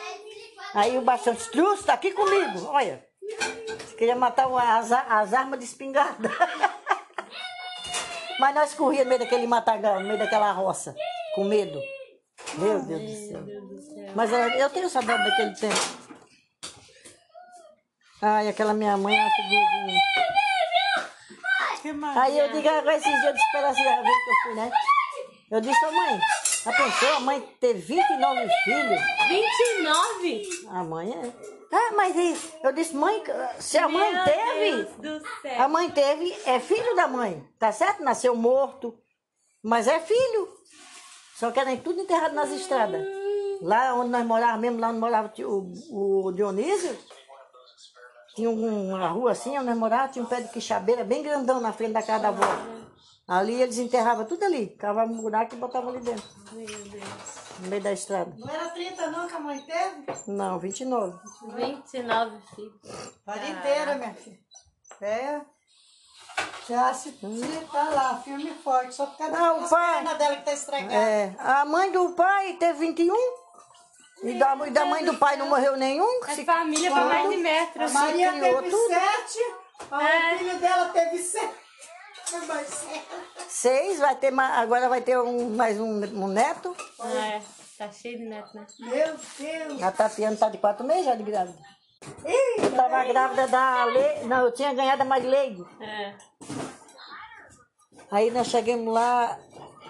Aí 0.73 0.97
o 0.97 1.01
baixão 1.01 1.33
disse, 1.33 1.51
trouxe, 1.51 1.83
tá 1.83 1.93
aqui 1.93 2.11
comigo, 2.11 2.65
olha. 2.67 3.05
Queria 3.97 4.15
matar 4.15 4.47
as, 4.77 4.91
as 4.91 5.33
armas 5.33 5.59
de 5.59 5.65
espingarda. 5.65 6.29
Mas 8.39 8.53
nós 8.53 8.73
corríamos 8.73 9.05
no 9.05 9.09
meio 9.09 9.21
daquele 9.21 9.47
matagal, 9.47 9.99
no 9.99 10.07
meio 10.07 10.19
daquela 10.19 10.51
roça, 10.51 10.95
com 11.35 11.43
medo. 11.43 11.79
Meu 12.57 12.81
Deus 12.85 13.01
do 13.01 13.27
céu. 13.27 13.43
Mas 14.15 14.31
eu, 14.31 14.69
tenho 14.69 14.89
saudade 14.89 15.29
daquele 15.29 15.53
tempo. 15.55 15.75
Ai, 18.21 18.47
aquela 18.47 18.73
minha 18.73 18.97
mãe, 18.97 19.15
ela 19.15 19.29
figurinha. 19.29 19.99
Aí 22.15 22.39
eu 22.39 22.51
digo, 22.51 22.67
agora 22.67 22.95
esses 22.95 23.21
dias 23.21 23.33
de 23.33 23.39
esperança 23.39 23.83
da 23.83 24.01
vez 24.01 24.15
que 24.23 24.29
eu 24.29 24.35
fui, 24.43 24.55
né? 24.55 24.71
Eu 25.51 25.61
disse, 25.61 25.85
ô 25.85 25.91
mãe, 25.91 26.19
a 26.65 26.71
pessoa, 26.71 27.17
a 27.17 27.19
mãe 27.19 27.41
ter 27.59 27.73
29 27.75 28.49
filhos, 28.63 29.01
29? 29.27 30.67
a 30.69 30.83
mãe 30.83 31.11
é. 31.11 31.55
Ah, 31.71 31.91
mas 31.95 32.15
eu 32.63 32.71
disse, 32.71 32.95
mãe, 32.95 33.21
se 33.59 33.77
a 33.77 33.87
mãe 33.87 34.11
Meu 34.11 34.23
teve, 34.23 34.87
a 35.59 35.67
mãe 35.67 35.91
teve, 35.91 36.35
é 36.45 36.59
filho 36.59 36.95
da 36.95 37.07
mãe, 37.07 37.45
tá 37.59 37.71
certo? 37.71 38.01
Nasceu 38.01 38.35
morto, 38.35 38.97
mas 39.61 39.87
é 39.87 39.99
filho. 39.99 40.55
Só 41.35 41.51
que 41.51 41.59
era 41.59 41.75
tudo 41.77 41.99
enterrado 42.01 42.33
nas 42.33 42.49
estradas. 42.51 43.05
Lá 43.61 43.93
onde 43.95 44.09
nós 44.09 44.25
morávamos 44.25 44.61
mesmo, 44.61 44.79
lá 44.79 44.89
onde 44.89 44.99
morava 44.99 45.31
o 45.39 45.71
o, 46.27 46.31
Dionísio, 46.31 46.97
tinha 48.35 48.49
um- 48.49 48.89
uma 48.93 49.07
rua 49.07 49.31
assim, 49.31 49.55
onde 49.57 49.67
nós 49.67 49.77
morávamos, 49.77 50.13
tinha 50.13 50.23
um 50.23 50.27
pé 50.27 50.41
de 50.41 50.49
quixabeira 50.49 51.03
bem 51.03 51.23
grandão 51.23 51.59
na 51.61 51.71
frente 51.73 51.93
da 51.93 52.03
casa 52.03 52.23
da 52.23 52.27
avó. 52.29 52.45
Ali 53.27 53.59
eles 53.61 53.77
enterravam 53.79 54.25
tudo 54.25 54.43
ali, 54.43 54.67
cavavam 54.77 55.15
um 55.15 55.21
buraco 55.21 55.55
e 55.55 55.57
botavam 55.57 55.89
ali 55.89 55.99
dentro, 55.99 56.23
Meu 56.51 56.65
Deus. 56.67 57.03
no 57.59 57.67
meio 57.69 57.81
da 57.81 57.91
estrada. 57.91 58.31
Não 58.37 58.47
era 58.53 58.69
30 58.69 59.07
não 59.09 59.27
que 59.27 59.33
a 59.33 59.39
mãe 59.39 59.59
teve? 59.61 60.05
Não, 60.27 60.59
29. 60.59 61.17
29 61.55 62.37
filhos. 62.55 62.73
Vida 63.25 63.49
inteira, 63.49 63.95
minha 63.95 64.13
filha. 64.13 64.39
É. 65.01 65.41
Já 66.67 66.93
se, 66.93 67.11
se 67.11 67.65
tá 67.71 67.83
lá, 67.89 68.21
firme 68.23 68.49
e 68.49 68.53
forte. 68.63 68.95
Só 68.95 69.05
por 69.05 69.17
causa 69.17 69.37
Não, 69.37 69.61
das 69.61 69.69
pai. 69.69 69.93
pernas 69.95 70.17
dela 70.17 70.35
que 70.37 70.43
tá 70.45 70.53
estragada. 70.53 70.93
É, 70.93 71.35
a 71.37 71.63
mãe 71.65 71.91
do 71.91 72.09
pai 72.09 72.53
teve 72.53 72.79
21. 72.79 73.15
E 74.23 74.33
da, 74.39 74.55
e 74.65 74.71
da 74.71 74.85
mãe 74.85 75.05
do 75.05 75.15
pai 75.17 75.35
não 75.37 75.47
morreu 75.47 75.75
nenhum. 75.77 76.23
É 76.27 76.33
Se- 76.35 76.45
família 76.45 76.89
pra 76.91 77.05
mais 77.05 77.29
de 77.29 77.37
metro. 77.37 77.83
A 77.85 77.89
Maria 77.89 78.31
criou 78.33 78.55
teve 78.63 78.69
tudo. 78.71 78.87
sete, 78.87 79.39
a- 79.91 80.03
É. 80.03 80.35
o 80.35 80.37
filho 80.39 80.59
dela 80.59 80.89
teve 80.89 81.17
sete. 81.19 81.53
Mais. 82.47 82.85
Seis, 83.47 83.99
vai 83.99 84.15
ter 84.15 84.31
ma- 84.31 84.57
agora 84.57 84.89
vai 84.89 84.99
ter 85.01 85.19
um, 85.19 85.49
mais 85.55 85.79
um, 85.79 86.01
um 86.03 86.27
neto. 86.27 86.75
É, 86.99 87.39
tá 87.77 87.91
cheio 87.91 88.17
de 88.17 88.23
neto, 88.25 88.49
né? 88.55 88.65
Meu 88.79 89.15
Deus. 89.37 89.83
A 89.83 89.91
Tatiana 89.91 90.35
tá 90.35 90.49
de 90.49 90.57
quatro 90.57 90.83
meses 90.85 91.05
já 91.05 91.13
de 91.13 91.21
grávida. 91.23 91.55
Tava 92.75 93.03
grávida 93.05 93.47
da 93.47 93.85
Le... 93.85 94.25
Não, 94.25 94.45
eu 94.45 94.51
tinha 94.51 94.73
ganhado 94.73 95.01
a 95.01 95.05
Marileide. 95.05 95.65
É. 95.79 96.13
Aí 98.11 98.31
nós 98.31 98.47
chegamos 98.47 98.93
lá, 98.93 99.39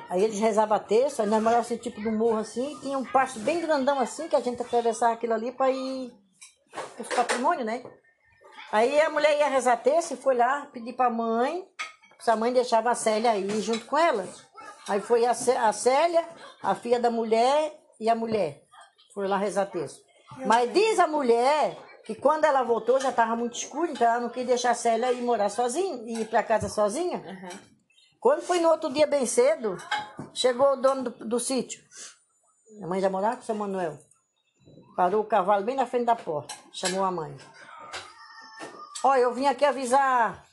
aí 0.10 0.24
eles 0.24 0.40
rezavam 0.40 0.78
a 0.78 0.80
terça, 0.80 1.24
aí 1.24 1.30
nós 1.30 1.42
morávamos 1.42 1.72
assim, 1.72 1.78
tipo 1.78 2.02
do 2.02 2.12
morro 2.12 2.38
assim, 2.38 2.78
tinha 2.82 2.98
um 2.98 3.06
pasto 3.06 3.40
bem 3.40 3.60
grandão 3.60 4.00
assim, 4.00 4.28
que 4.28 4.36
a 4.36 4.42
gente 4.42 4.62
atravessava 4.62 5.14
aquilo 5.14 5.34
ali 5.34 5.52
para 5.52 5.70
ir 5.70 6.14
os 7.00 7.08
patrimônios, 7.08 7.66
né? 7.66 7.84
Aí 8.72 9.00
a 9.00 9.10
mulher 9.10 9.38
ia 9.38 9.48
rezar 9.48 9.74
a 9.74 9.78
terça 9.78 10.14
e 10.14 10.18
foi 10.18 10.36
lá 10.36 10.68
pedir 10.72 10.94
pra 10.94 11.10
mãe, 11.10 11.68
se 12.20 12.32
a 12.32 12.36
mãe 12.36 12.52
deixava 12.52 12.92
a 12.92 12.96
Célia 12.96 13.32
aí 13.32 13.62
junto 13.62 13.86
com 13.86 13.98
ela. 13.98 14.28
Aí 14.88 15.02
foi 15.02 15.26
a, 15.26 15.32
a 15.32 15.74
Célia, 15.74 16.28
a 16.62 16.76
filha 16.76 17.00
da 17.00 17.10
mulher 17.12 17.80
e 18.00 18.10
a 18.10 18.16
mulher. 18.16 18.64
Foi 19.14 19.28
lá 19.28 19.38
rezar 19.38 19.64
a 19.64 19.68
terça. 19.68 20.00
Mas 20.46 20.74
diz 20.74 21.00
a 21.00 21.08
mulher 21.08 21.78
que 22.06 22.14
quando 22.14 22.46
ela 22.46 22.62
voltou 22.62 23.00
já 23.00 23.10
estava 23.10 23.36
muito 23.36 23.58
escuro, 23.58 23.92
então 23.92 24.08
ela 24.08 24.20
não 24.20 24.30
quis 24.30 24.46
deixar 24.46 24.72
a 24.72 24.76
Célia 24.76 25.12
ir 25.12 25.24
morar 25.24 25.50
sozinha, 25.50 26.22
ir 26.22 26.28
para 26.28 26.44
casa 26.44 26.70
sozinha. 26.70 27.22
Quando 28.20 28.42
foi 28.42 28.60
no 28.60 28.70
outro 28.70 28.94
dia 28.94 29.08
bem 29.08 29.26
cedo, 29.26 29.76
chegou 30.32 30.74
o 30.74 30.76
dono 30.76 31.10
do, 31.10 31.26
do 31.26 31.40
sítio. 31.40 31.84
A 32.84 32.88
mãe 32.88 33.02
já 33.02 33.10
morava 33.10 33.38
com 33.38 33.42
o 33.42 33.46
seu 33.46 33.56
Manuel. 33.56 33.98
Parou 34.96 35.22
o 35.22 35.26
cavalo 35.26 35.66
bem 35.66 35.76
na 35.76 35.88
frente 35.88 36.06
da 36.06 36.16
porta. 36.16 36.54
Chamou 36.72 37.04
a 37.04 37.12
mãe. 37.12 37.36
Olha, 39.04 39.22
eu 39.22 39.34
vim 39.34 39.48
aqui 39.48 39.66
avisar 39.66 40.46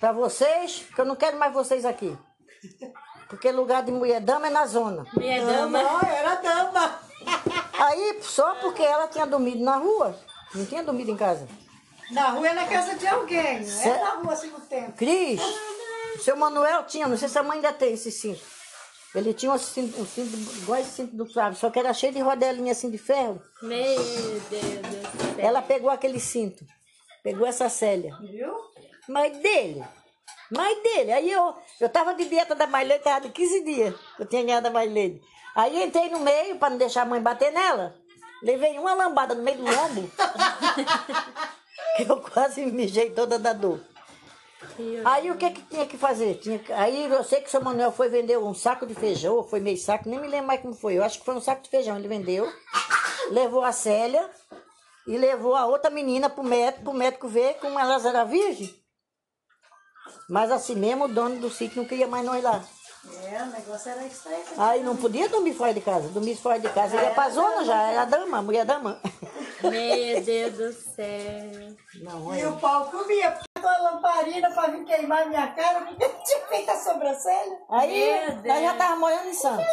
para 0.00 0.12
vocês 0.12 0.84
que 0.94 1.00
eu 1.00 1.04
não 1.04 1.16
quero 1.16 1.38
mais 1.38 1.52
vocês 1.52 1.84
aqui. 1.84 2.16
Porque 3.28 3.52
lugar 3.52 3.84
de 3.84 3.92
mulher 3.92 4.20
dama 4.20 4.48
é 4.48 4.50
na 4.50 4.66
zona. 4.66 5.06
Minha 5.16 5.44
dama. 5.44 5.82
Não, 5.82 6.00
era 6.02 6.34
dama. 6.36 7.00
Aí, 7.78 8.20
só 8.22 8.56
porque 8.56 8.82
ela 8.82 9.06
tinha 9.06 9.26
dormido 9.26 9.62
na 9.62 9.76
rua, 9.76 10.18
não 10.54 10.64
tinha 10.66 10.82
dormido 10.82 11.10
em 11.10 11.16
casa. 11.16 11.46
Na 12.10 12.30
rua 12.30 12.48
é 12.48 12.52
na 12.54 12.66
casa 12.66 12.94
de 12.94 13.06
alguém, 13.06 13.60
não 13.60 13.66
Cê- 13.66 13.88
é 13.88 13.98
na 14.00 14.10
rua 14.14 14.32
assim 14.32 14.48
no 14.50 14.60
tempo. 14.60 14.92
Cris, 14.92 15.40
seu 16.22 16.36
Manuel 16.36 16.84
tinha, 16.84 17.06
não 17.06 17.16
sei 17.18 17.28
se 17.28 17.38
a 17.38 17.42
mãe 17.42 17.56
ainda 17.56 17.72
tem 17.72 17.92
esse 17.94 18.10
cinto. 18.10 18.40
Ele 19.14 19.32
tinha 19.34 19.50
um 19.52 19.58
cinto, 19.58 20.00
um 20.00 20.06
cinto 20.06 20.36
igual 20.62 20.78
esse 20.80 20.90
cinto 20.90 21.16
do 21.16 21.26
Flávio, 21.26 21.58
só 21.58 21.70
que 21.70 21.78
era 21.78 21.92
cheio 21.94 22.12
de 22.12 22.20
rodelinha 22.20 22.72
assim 22.72 22.90
de 22.90 22.98
ferro. 22.98 23.40
Meu 23.62 23.80
Deus 23.96 24.42
do 24.42 25.18
céu. 25.18 25.34
Ela 25.38 25.60
pegou 25.62 25.90
aquele 25.90 26.20
cinto, 26.20 26.64
pegou 27.22 27.46
essa 27.46 27.68
Célia. 27.68 28.14
Viu? 28.20 28.54
Mãe 29.08 29.30
dele. 29.40 29.84
Mãe 30.50 30.82
dele. 30.82 31.12
Aí 31.12 31.30
eu, 31.30 31.54
eu 31.80 31.88
tava 31.88 32.14
de 32.14 32.24
dieta 32.26 32.54
da 32.54 32.66
Mailene, 32.66 33.00
tava 33.02 33.20
de 33.22 33.30
15 33.30 33.64
dias. 33.64 33.94
Eu 34.18 34.26
tinha 34.26 34.42
ganhado 34.42 34.68
a 34.68 34.70
Mailene. 34.70 35.20
Aí 35.54 35.82
entrei 35.82 36.08
no 36.10 36.20
meio 36.20 36.56
para 36.58 36.70
não 36.70 36.78
deixar 36.78 37.02
a 37.02 37.06
mãe 37.06 37.20
bater 37.20 37.50
nela. 37.52 37.94
Levei 38.42 38.78
uma 38.78 38.94
lambada 38.94 39.34
no 39.34 39.42
meio 39.42 39.58
do 39.58 39.64
lombo. 39.64 40.10
que 41.96 42.02
eu 42.08 42.20
quase 42.20 42.64
mijei 42.66 43.10
toda 43.10 43.38
da 43.38 43.52
dor. 43.52 43.80
Aí 45.04 45.30
o 45.30 45.36
que 45.36 45.50
que 45.50 45.62
tinha 45.62 45.86
que 45.86 45.96
fazer? 45.96 46.34
Tinha 46.36 46.60
aí 46.70 47.04
eu 47.04 47.24
sei 47.24 47.40
que 47.40 47.48
o 47.48 47.50
seu 47.50 47.60
Manuel 47.60 47.92
foi 47.92 48.08
vender 48.08 48.38
um 48.38 48.54
saco 48.54 48.86
de 48.86 48.94
feijão, 48.94 49.42
foi 49.42 49.60
meio 49.60 49.76
saco, 49.76 50.08
nem 50.08 50.20
me 50.20 50.28
lembro 50.28 50.46
mais 50.46 50.60
como 50.60 50.74
foi. 50.74 50.94
Eu 50.94 51.04
acho 51.04 51.18
que 51.18 51.24
foi 51.24 51.34
um 51.34 51.40
saco 51.40 51.62
de 51.62 51.70
feijão. 51.70 51.96
Ele 51.96 52.08
vendeu, 52.08 52.48
levou 53.30 53.64
a 53.64 53.72
Célia 53.72 54.28
e 55.06 55.16
levou 55.16 55.54
a 55.54 55.66
outra 55.66 55.90
menina 55.90 56.28
pro 56.28 56.44
médico, 56.44 56.84
pro 56.84 56.92
médico 56.92 57.28
ver 57.28 57.54
como 57.54 57.78
elas 57.78 58.04
eram 58.04 58.26
virgem. 58.26 58.72
Mas 60.28 60.50
assim 60.50 60.74
mesmo, 60.74 61.04
o 61.04 61.08
dono 61.08 61.40
do 61.40 61.50
sítio 61.50 61.80
não 61.80 61.88
queria 61.88 62.06
mais 62.06 62.24
nós 62.24 62.42
lá. 62.42 62.62
É, 63.32 63.42
o 63.42 63.46
negócio 63.46 63.90
era 63.90 64.04
isso 64.04 64.28
aí. 64.28 64.44
Aí 64.56 64.82
não 64.82 64.96
podia 64.96 65.28
dormir 65.28 65.54
fora 65.54 65.72
de 65.72 65.80
casa. 65.80 66.08
Dormir 66.08 66.36
fora 66.36 66.58
de 66.58 66.68
casa, 66.68 66.96
ia 66.96 67.10
pra 67.10 67.30
zona 67.30 67.64
já, 67.64 67.80
era 67.90 68.04
dama, 68.04 68.42
mulher 68.42 68.64
dama. 68.64 69.00
Meu 69.62 70.22
Deus 70.22 70.52
do 70.54 70.72
céu. 70.72 71.74
Não, 72.02 72.34
E 72.34 72.44
o 72.46 72.56
pau 72.58 72.86
comia, 72.90 73.30
porque 73.32 73.66
a 73.66 73.78
lamparina 73.82 74.50
pra 74.50 74.66
vir 74.68 74.84
queimar 74.84 75.26
minha 75.28 75.48
cara, 75.48 75.80
porque 75.86 76.04
eu 76.04 76.14
tinha 76.24 76.46
feito 76.46 76.70
a 76.70 76.76
sobrancelha. 76.76 77.58
Aí 77.70 78.40
nós 78.46 78.62
já 78.62 78.74
tava 78.74 78.96
morando 78.96 79.28
em 79.28 79.34
Santos. 79.34 79.64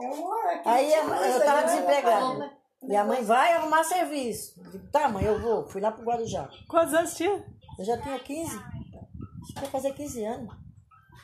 Eu 0.00 0.16
moro 0.16 0.48
aqui. 0.48 0.68
Aí 0.68 0.94
a- 0.94 0.98
eu 1.04 1.40
tava 1.44 1.60
né? 1.60 1.66
desempregada. 1.66 2.52
E 2.82 2.94
a 2.96 3.04
mãe 3.04 3.22
vai 3.24 3.52
arrumar 3.52 3.84
serviço. 3.84 4.54
Eu 4.62 4.70
digo, 4.70 4.90
tá, 4.92 5.08
mãe, 5.08 5.24
eu 5.24 5.40
vou. 5.40 5.66
Fui 5.66 5.80
lá 5.80 5.90
pro 5.90 6.04
Guarujá. 6.04 6.48
Quantos 6.68 6.92
anos 6.94 7.14
tinha? 7.14 7.44
Eu 7.78 7.84
já 7.84 7.96
tinha 8.00 8.18
15. 8.18 8.56
Acho 8.56 9.54
que 9.54 9.64
ia 9.64 9.70
fazer 9.70 9.92
15 9.92 10.24
anos. 10.24 10.54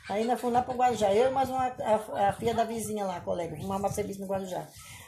Aí 0.09 0.25
nós 0.25 0.39
fomos 0.39 0.55
lá 0.55 0.61
pro 0.61 0.73
Guarujá. 0.75 1.13
Eu 1.13 1.29
e 1.29 1.33
mais 1.33 1.49
uma, 1.49 1.65
a, 1.67 2.29
a 2.29 2.33
filha 2.33 2.53
da 2.53 2.63
vizinha 2.63 3.05
lá, 3.05 3.17
a 3.17 3.21
colega. 3.21 3.55
Arrumar 3.55 3.89
serviço 3.89 4.19
no 4.21 4.27
Guarujá. 4.27 4.63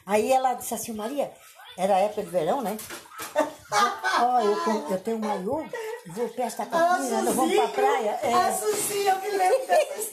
Aí 0.06 0.32
ela 0.32 0.54
disse 0.54 0.74
assim, 0.74 0.94
Maria, 0.94 1.32
era 1.78 1.98
época 2.00 2.24
de 2.24 2.30
verão, 2.30 2.62
né? 2.62 2.78
Ó, 4.22 4.40
eu, 4.40 4.64
com- 4.64 4.94
eu 4.94 5.00
tenho 5.02 5.18
um 5.18 5.20
maiô, 5.20 5.66
vou 6.08 6.30
prestar 6.30 6.64
A 6.64 6.66
capinha, 6.68 7.22
nós 7.24 7.36
vamos 7.36 7.56
pra 7.56 7.68
praia. 7.68 8.20
É, 8.24 8.34
A 8.34 8.54
Suzinha, 8.54 9.12
eu 9.14 9.20
me 9.20 9.38
lembro 9.38 9.68
dessa 9.68 10.12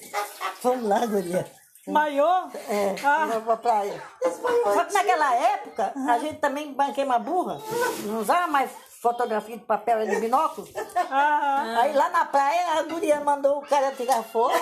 vamos 0.63 0.89
lá, 0.89 1.07
guria. 1.07 1.47
Maiô? 1.87 2.27
É, 2.69 2.95
Ah. 3.05 3.27
vamos 3.27 3.45
pra 3.45 3.57
praia. 3.57 4.03
Só 4.23 4.85
que 4.85 4.95
naquela 4.95 5.35
época, 5.35 5.93
a 6.09 6.19
gente 6.19 6.39
também 6.39 6.73
banquei 6.73 7.05
uma 7.05 7.19
burra. 7.19 7.61
Não 8.05 8.21
usava 8.21 8.47
mais 8.49 8.71
fotografia 9.03 9.57
de 9.59 9.65
papel 9.65 10.03
e 10.05 10.09
de 10.09 10.21
binóculo. 10.21 10.67
Ah, 11.11 11.81
Aí 11.81 11.93
lá 11.93 12.09
na 12.11 12.25
praia, 12.25 12.79
a 12.79 12.83
guria 12.85 13.21
mandou 13.21 13.59
o 13.59 13.67
cara 13.67 13.91
tirar 13.93 14.23
foto. 14.23 14.55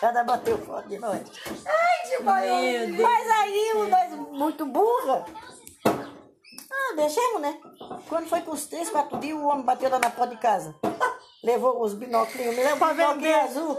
Cara 0.00 0.24
bateu 0.24 0.56
foto 0.58 0.88
de 0.88 0.98
nós. 0.98 1.20
Ai, 1.66 2.08
de 2.08 2.22
maior. 2.24 2.88
Mas 3.02 3.30
aí, 3.30 3.72
o 3.74 3.88
nós 3.88 4.10
muito 4.30 4.64
burra. 4.66 5.24
Ah, 5.84 6.94
deixamos, 6.96 7.40
né? 7.40 7.60
Quando 8.08 8.28
foi 8.28 8.40
com 8.40 8.52
os 8.52 8.66
três, 8.66 8.88
quatro 8.88 9.18
dias, 9.18 9.36
o 9.38 9.44
homem 9.46 9.64
bateu 9.64 9.90
lá 9.90 9.98
na 9.98 10.10
porta 10.10 10.34
de 10.34 10.40
casa. 10.40 10.74
Levou 11.42 11.82
os 11.82 11.94
binóculos, 11.94 12.36
me 12.36 12.54
lembro, 12.54 12.78
Pra 12.78 12.94
binóculo 12.94 13.34
azul. 13.40 13.78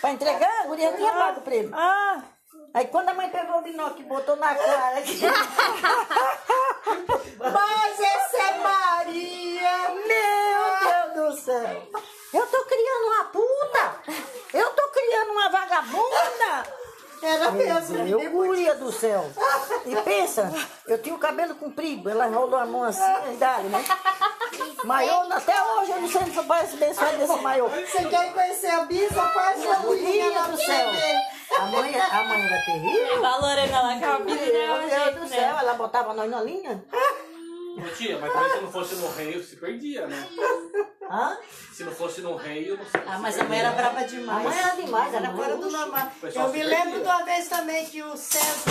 Pra 0.00 0.10
entregar, 0.12 0.60
a 0.62 0.66
guria 0.66 0.92
tinha 0.92 1.12
pago 1.12 1.40
o 1.40 1.42
prêmio. 1.42 1.72
ah, 1.74 2.22
Aí 2.74 2.86
quando 2.88 3.08
a 3.10 3.14
mãe 3.14 3.30
pegou 3.30 3.58
o 3.58 3.62
binóculo 3.62 4.00
e 4.00 4.02
botou 4.02 4.34
na 4.34 4.52
cara, 4.52 4.96
Mas 7.38 8.00
essa 8.00 8.36
é 8.36 8.58
Maria. 8.58 9.90
meu 9.90 11.12
Deus 11.14 11.36
do 11.36 11.40
céu! 11.40 11.88
Eu 12.32 12.46
tô 12.48 12.64
criando 12.64 13.06
uma 13.06 13.24
puta! 13.26 13.96
Eu 14.52 14.70
tô 14.70 14.88
criando 14.88 15.30
uma 15.30 15.48
vagabunda! 15.50 16.64
Era 17.22 17.52
mesmo. 17.52 18.04
Meu 18.04 18.28
guria 18.28 18.74
do 18.74 18.90
céu! 18.90 19.30
E 19.86 19.94
pensa, 20.02 20.52
eu 20.88 21.00
tinha 21.00 21.14
o 21.14 21.18
cabelo 21.18 21.54
comprido, 21.54 22.10
ela 22.10 22.26
enrolou 22.26 22.58
a 22.58 22.66
mão 22.66 22.82
assim 22.82 23.36
dali, 23.38 23.68
né? 23.68 23.84
Maiô, 24.82 25.32
até 25.32 25.62
hoje 25.62 25.92
eu 25.92 26.00
não 26.00 26.08
sei 26.08 26.24
se 26.24 26.42
parece 26.42 26.76
bem 26.76 26.92
só 26.92 27.04
desse 27.04 27.40
maiô. 27.40 27.68
Você 27.68 28.04
quer 28.04 28.32
conhecer 28.32 28.70
a 28.72 28.80
Bisa? 28.84 29.22
Faz 29.28 29.64
uma 29.64 29.76
Guria 29.76 30.42
do 30.42 30.56
céu! 30.56 31.33
A 31.58 31.66
mãe, 31.66 31.94
a 32.00 32.24
mãe 32.24 32.42
era 32.46 32.62
terrível. 32.64 33.20
Valorando 33.20 33.72
ela 33.72 33.98
com 33.98 34.04
a 34.06 34.18
Meu 34.18 34.36
vida, 34.36 34.52
Deus 35.12 35.14
do 35.20 35.28
céu, 35.28 35.58
ela 35.58 35.74
botava 35.74 36.12
nós 36.14 36.30
na 36.30 36.42
linha. 36.42 36.84
Ô, 37.76 37.94
Tia, 37.96 38.18
mas 38.18 38.32
também 38.32 38.50
se 38.52 38.60
não 38.60 38.72
fosse 38.72 38.94
no 38.96 39.08
rei, 39.14 39.42
se 39.42 39.56
perdia, 39.56 40.06
né? 40.06 40.28
Hã? 41.10 41.36
Se 41.72 41.84
não 41.84 41.92
fosse 41.92 42.20
no 42.20 42.36
rei, 42.36 42.70
eu 42.70 42.76
não 42.76 42.84
sei. 42.86 43.00
Ah, 43.06 43.18
mas 43.18 43.38
a 43.38 43.44
mãe 43.44 43.58
era 43.58 43.70
brava 43.72 44.00
A 44.00 44.04
demais. 44.04 44.44
mãe 44.44 44.58
era 44.58 44.74
demais, 44.76 45.14
a 45.14 45.16
Era 45.18 45.32
fora 45.32 45.56
do 45.56 45.70
normal. 45.70 46.08
Eu 46.34 46.48
me 46.48 46.62
lembro 46.62 47.00
de 47.00 47.06
uma 47.06 47.24
vez 47.24 47.48
também 47.48 47.84
que 47.86 48.02
o 48.02 48.16
César, 48.16 48.70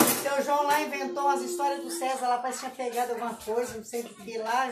o 0.00 0.22
seu 0.22 0.42
João 0.44 0.62
lá 0.64 0.80
inventou 0.80 1.28
as 1.28 1.40
histórias 1.42 1.80
do 1.80 1.90
César, 1.90 2.28
lá 2.28 2.38
parece 2.38 2.64
que 2.64 2.70
tinha 2.70 2.86
pegado 2.88 3.12
alguma 3.12 3.34
coisa, 3.34 3.76
não 3.76 3.84
sei 3.84 4.02
do 4.04 4.14
que 4.14 4.38
lá, 4.38 4.70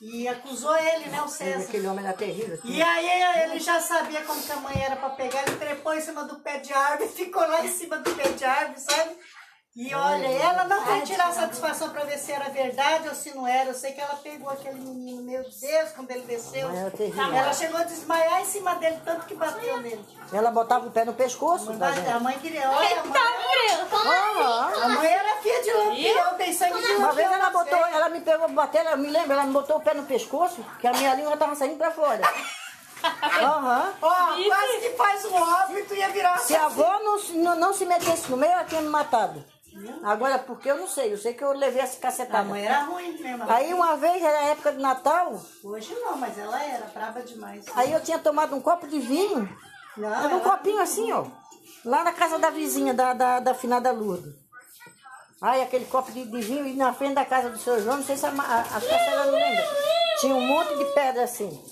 e 0.00 0.28
acusou 0.28 0.76
ele, 0.76 1.06
né, 1.06 1.20
o 1.22 1.28
César. 1.28 1.64
Aquele 1.64 1.86
homem 1.86 2.04
era 2.04 2.14
terrível. 2.14 2.58
E 2.64 2.82
aí 2.82 3.42
ele 3.42 3.60
já 3.60 3.80
sabia 3.80 4.22
como 4.22 4.42
que 4.42 4.52
a 4.52 4.56
mãe 4.56 4.82
era 4.82 4.96
pra 4.96 5.10
pegar, 5.10 5.42
ele 5.46 5.56
trepou 5.56 5.94
em 5.94 6.00
cima 6.00 6.24
do 6.24 6.38
pé 6.40 6.58
de 6.58 6.72
árvore, 6.72 7.08
ficou 7.14 7.42
lá 7.42 7.64
em 7.64 7.68
cima 7.68 7.98
do 7.98 8.14
pé 8.14 8.28
de 8.28 8.44
árvore, 8.44 8.80
sabe? 8.80 9.16
E 9.76 9.94
olha, 9.94 10.26
ela 10.26 10.64
não 10.64 10.82
foi 10.86 11.02
tirar 11.02 11.30
satisfação 11.34 11.90
pra 11.90 12.02
ver 12.04 12.16
se 12.16 12.32
era 12.32 12.48
verdade 12.48 13.10
ou 13.10 13.14
se 13.14 13.34
não 13.34 13.46
era. 13.46 13.68
Eu 13.68 13.74
sei 13.74 13.92
que 13.92 14.00
ela 14.00 14.14
pegou 14.14 14.48
aquele 14.48 14.80
menino, 14.80 15.22
meu 15.22 15.42
Deus, 15.42 15.90
quando 15.94 16.10
ele 16.12 16.22
desceu. 16.22 16.66
Mãe 16.70 16.90
terrível. 16.92 17.36
Ela 17.36 17.52
chegou 17.52 17.78
a 17.78 17.84
desmaiar 17.84 18.40
em 18.40 18.46
cima 18.46 18.74
dele, 18.76 18.98
tanto 19.04 19.26
que 19.26 19.34
bateu 19.34 19.76
nele. 19.82 20.02
Ela 20.32 20.50
botava 20.50 20.86
o 20.86 20.90
pé 20.90 21.04
no 21.04 21.12
pescoço 21.12 21.74
da 21.74 21.88
Mas 21.88 21.96
gente. 21.96 22.08
a 22.08 22.18
mãe 22.18 22.38
queria, 22.38 22.70
olha, 22.70 23.00
a 23.00 23.04
mãe, 23.04 24.42
Aham. 24.42 24.82
a 24.82 24.88
mãe 24.88 25.12
era 25.12 25.36
filha 25.42 25.62
de 25.62 25.72
lampião, 25.74 26.34
tem 26.36 26.52
sangue 26.54 26.72
de 26.72 26.80
lampião. 26.80 26.98
Uma 26.98 27.12
vez 27.12 27.30
ela 27.30 27.50
botou, 27.50 27.78
ela 27.86 28.08
me 28.08 28.20
pegou 28.22 28.48
bater, 28.48 28.86
eu 28.86 28.96
me 28.96 29.10
lembro, 29.10 29.32
ela 29.34 29.44
me 29.44 29.52
botou 29.52 29.76
o 29.76 29.80
pé 29.82 29.92
no 29.92 30.04
pescoço, 30.04 30.64
que 30.80 30.86
a 30.86 30.92
minha 30.92 31.14
língua 31.14 31.36
tava 31.36 31.54
saindo 31.54 31.76
pra 31.76 31.90
fora. 31.90 32.22
Aham. 33.04 33.92
Ó, 34.00 34.14
quase 34.48 34.78
que 34.80 34.90
faz 34.96 35.22
um 35.26 35.34
óbvio 35.34 35.80
e 35.80 35.82
tu 35.84 35.94
ia 35.94 36.08
virar 36.08 36.38
Se 36.38 36.56
a 36.56 36.64
avó 36.64 36.98
não, 37.00 37.18
não, 37.34 37.56
não 37.56 37.72
se 37.74 37.84
metesse 37.84 38.30
no 38.30 38.38
meio, 38.38 38.54
ela 38.54 38.64
tinha 38.64 38.80
me 38.80 38.88
matado. 38.88 39.44
Agora, 40.02 40.38
porque 40.38 40.70
eu 40.70 40.76
não 40.78 40.86
sei, 40.86 41.12
eu 41.12 41.18
sei 41.18 41.34
que 41.34 41.44
eu 41.44 41.52
levei 41.52 41.82
essa 41.82 41.98
A 41.98 42.00
cacetada. 42.00 42.44
mãe 42.44 42.64
era 42.64 42.82
ruim 42.84 43.12
mesmo. 43.18 43.44
Aí 43.48 43.74
uma 43.74 43.96
vez, 43.96 44.22
era 44.22 44.44
época 44.46 44.72
de 44.72 44.78
Natal, 44.78 45.40
Hoje 45.62 45.94
não, 45.94 46.16
mas 46.16 46.38
ela 46.38 46.62
era 46.62 46.86
braba 46.86 47.20
demais. 47.22 47.64
aí 47.74 47.92
eu 47.92 48.00
tinha 48.00 48.18
tomado 48.18 48.54
um 48.56 48.60
copo 48.60 48.86
de 48.86 48.98
vinho, 48.98 49.48
Não, 49.96 50.14
era 50.24 50.34
um 50.34 50.40
copinho 50.40 50.80
assim, 50.80 51.12
ó, 51.12 51.26
lá 51.84 52.02
na 52.04 52.12
casa 52.12 52.38
da 52.38 52.50
vizinha, 52.50 52.94
da, 52.94 53.12
da, 53.12 53.40
da 53.40 53.54
finada 53.54 53.90
Lourdes. 53.92 54.34
Aí 55.42 55.60
aquele 55.60 55.84
copo 55.84 56.10
de, 56.10 56.24
de 56.24 56.40
vinho, 56.40 56.66
e 56.66 56.72
na 56.74 56.94
frente 56.94 57.14
da 57.14 57.24
casa 57.24 57.50
do 57.50 57.58
seu 57.58 57.82
João, 57.82 57.98
não 57.98 58.04
sei 58.04 58.16
se 58.16 58.24
a, 58.24 58.30
a, 58.30 58.32
a 58.32 59.26
não 59.26 59.32
lembra, 59.32 59.64
tinha 60.20 60.34
um 60.34 60.40
monte 60.46 60.74
de 60.76 60.84
pedra 60.94 61.24
assim. 61.24 61.62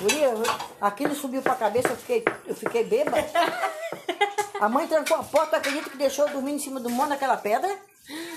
Guria, 0.00 0.32
aquilo 0.80 1.14
subiu 1.14 1.42
pra 1.42 1.54
cabeça, 1.54 1.88
eu 1.88 1.96
fiquei, 1.96 2.24
eu 2.46 2.54
fiquei 2.56 2.82
bêbada. 2.82 3.24
A 4.62 4.68
mãe 4.68 4.86
trancou 4.86 5.16
a 5.16 5.24
porta, 5.24 5.56
acredito 5.56 5.90
que 5.90 5.96
deixou 5.96 6.24
eu 6.24 6.34
dormir 6.34 6.52
em 6.52 6.58
cima 6.60 6.78
do 6.78 6.88
monte 6.88 7.08
daquela 7.08 7.36
pedra. 7.36 7.68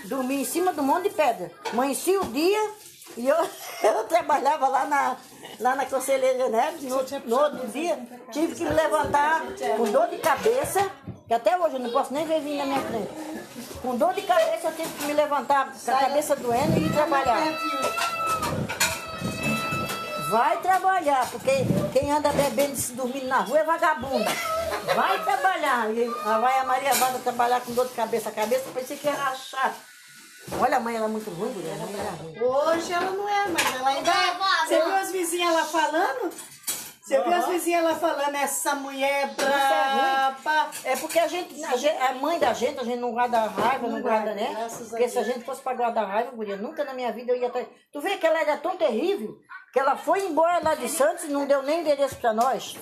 Dormi 0.05 0.41
em 0.41 0.44
cima 0.44 0.74
do 0.74 0.82
monte 0.82 1.03
de 1.03 1.10
pedra. 1.12 1.51
Amanhecia 1.72 2.20
o 2.20 2.25
dia 2.25 2.72
e 3.15 3.27
eu, 3.27 3.36
eu 3.84 4.03
trabalhava 4.05 4.67
lá 4.67 4.86
na, 4.86 5.17
lá 5.60 5.75
na 5.75 5.86
Conselheira 5.86 6.50
Neves. 6.50 6.82
No, 6.82 6.96
no 7.27 7.39
outro 7.39 7.67
dia, 7.67 8.00
tive 8.32 8.55
que 8.55 8.63
me 8.63 8.72
levantar 8.72 9.44
com 9.77 9.84
dor 9.91 10.08
de 10.08 10.17
cabeça, 10.17 10.89
que 11.27 11.34
até 11.36 11.55
hoje 11.60 11.75
eu 11.75 11.79
não 11.79 11.91
posso 11.91 12.12
nem 12.12 12.25
ver 12.25 12.41
vir 12.41 12.58
na 12.58 12.65
minha 12.65 12.82
frente. 12.82 13.12
Com 13.84 13.96
dor 13.96 14.15
de 14.15 14.24
cabeça, 14.24 14.70
eu 14.70 14.75
tive 14.75 14.89
que 14.96 15.05
me 15.05 15.13
levantar 15.13 15.74
com 15.74 15.91
a 15.91 15.96
cabeça 15.96 16.36
doendo 16.36 16.79
e 16.79 16.88
ir 16.88 16.91
trabalhar. 16.91 17.38
vai 20.32 20.60
trabalhar, 20.60 21.29
porque 21.29 21.51
quem 21.94 22.12
anda 22.12 22.34
bebendo 22.34 22.74
e 22.74 22.77
se 22.77 22.94
dormindo 22.94 23.27
na 23.27 23.41
rua 23.41 23.60
é 23.60 23.63
vagabunda. 23.63 24.32
Vai 24.96 25.24
trabalhar. 25.24 25.94
E 25.94 26.05
a 26.25 26.39
vai 26.39 26.60
a 26.60 26.63
Maria 26.63 26.94
Vanda 26.94 27.20
trabalhar 27.20 27.62
com 27.62 27.74
dor 27.74 27.88
de 27.88 27.94
cabeça. 27.94 28.29
A 28.29 28.32
cabeça 28.32 28.70
parecia 28.74 28.98
que 28.98 29.08
ia 29.08 29.13
rachar. 29.13 29.74
Olha, 30.60 30.77
a 30.77 30.79
mãe 30.79 30.96
era 30.96 31.08
muito 31.08 31.29
ruim, 31.32 31.50
mulher. 31.51 31.74
A 31.74 31.86
mãe 31.86 32.00
era 32.00 32.12
ruim. 32.12 32.39
Hoje 32.41 32.94
ela 32.94 33.12
não 33.12 33.27
é, 33.27 33.48
mas 33.48 33.75
ela 33.75 33.89
ainda 33.89 34.12
é. 34.12 34.67
Você 34.67 34.84
viu 34.84 34.96
as 34.96 35.12
vizinhas 35.12 35.53
lá 35.53 35.63
falando? 35.65 36.32
Você 37.01 37.22
viu 37.22 37.34
as 37.34 37.46
vizinhas 37.48 37.84
lá 37.84 37.96
falando, 37.96 38.36
essa 38.36 38.74
mulher 38.75 39.24
é 39.24 39.27
braba. 39.27 40.72
É 40.84 40.96
porque 40.96 41.20
a 41.20 41.27
gente, 41.27 41.63
a 41.63 41.77
gente- 41.77 41.98
a 42.01 42.13
mãe 42.15 42.39
da 42.39 42.51
gente, 42.53 42.79
a 42.79 42.84
gente 42.84 42.98
não 43.00 43.12
guarda 43.12 43.41
raiva, 43.41 43.88
não, 43.88 43.96
Não 43.98 44.01
guarda, 44.01 44.34
guarda, 44.34 44.34
né? 44.34 44.67
Porque 44.89 45.08
se 45.08 45.20
a 45.20 45.24
gente 45.24 45.44
fosse 45.46 45.62
pra 45.62 45.75
guardar 45.75 46.08
raiva, 46.08 46.32
mulher, 46.32 46.58
nunca 46.58 46.84
na 46.84 46.94
minha 46.96 47.12
vida 47.12 47.32
eu 47.32 47.38
ia 47.38 47.48
estar. 47.48 47.63
Tu 47.91 48.01
vê 48.01 48.17
que 48.17 48.25
ela 48.25 48.39
era 48.39 48.58
tão 48.58 48.75
terrível 48.75 49.38
que 49.72 49.79
ela 49.79 49.96
foi 49.96 50.22
embora 50.25 50.60
lá 50.63 50.74
de 50.74 50.89
Santos 50.89 51.25
e 51.25 51.27
não 51.27 51.46
deu 51.46 51.62
nem 51.62 51.82
endereço 51.82 52.15
pra 52.15 52.34
nós. 52.34 52.75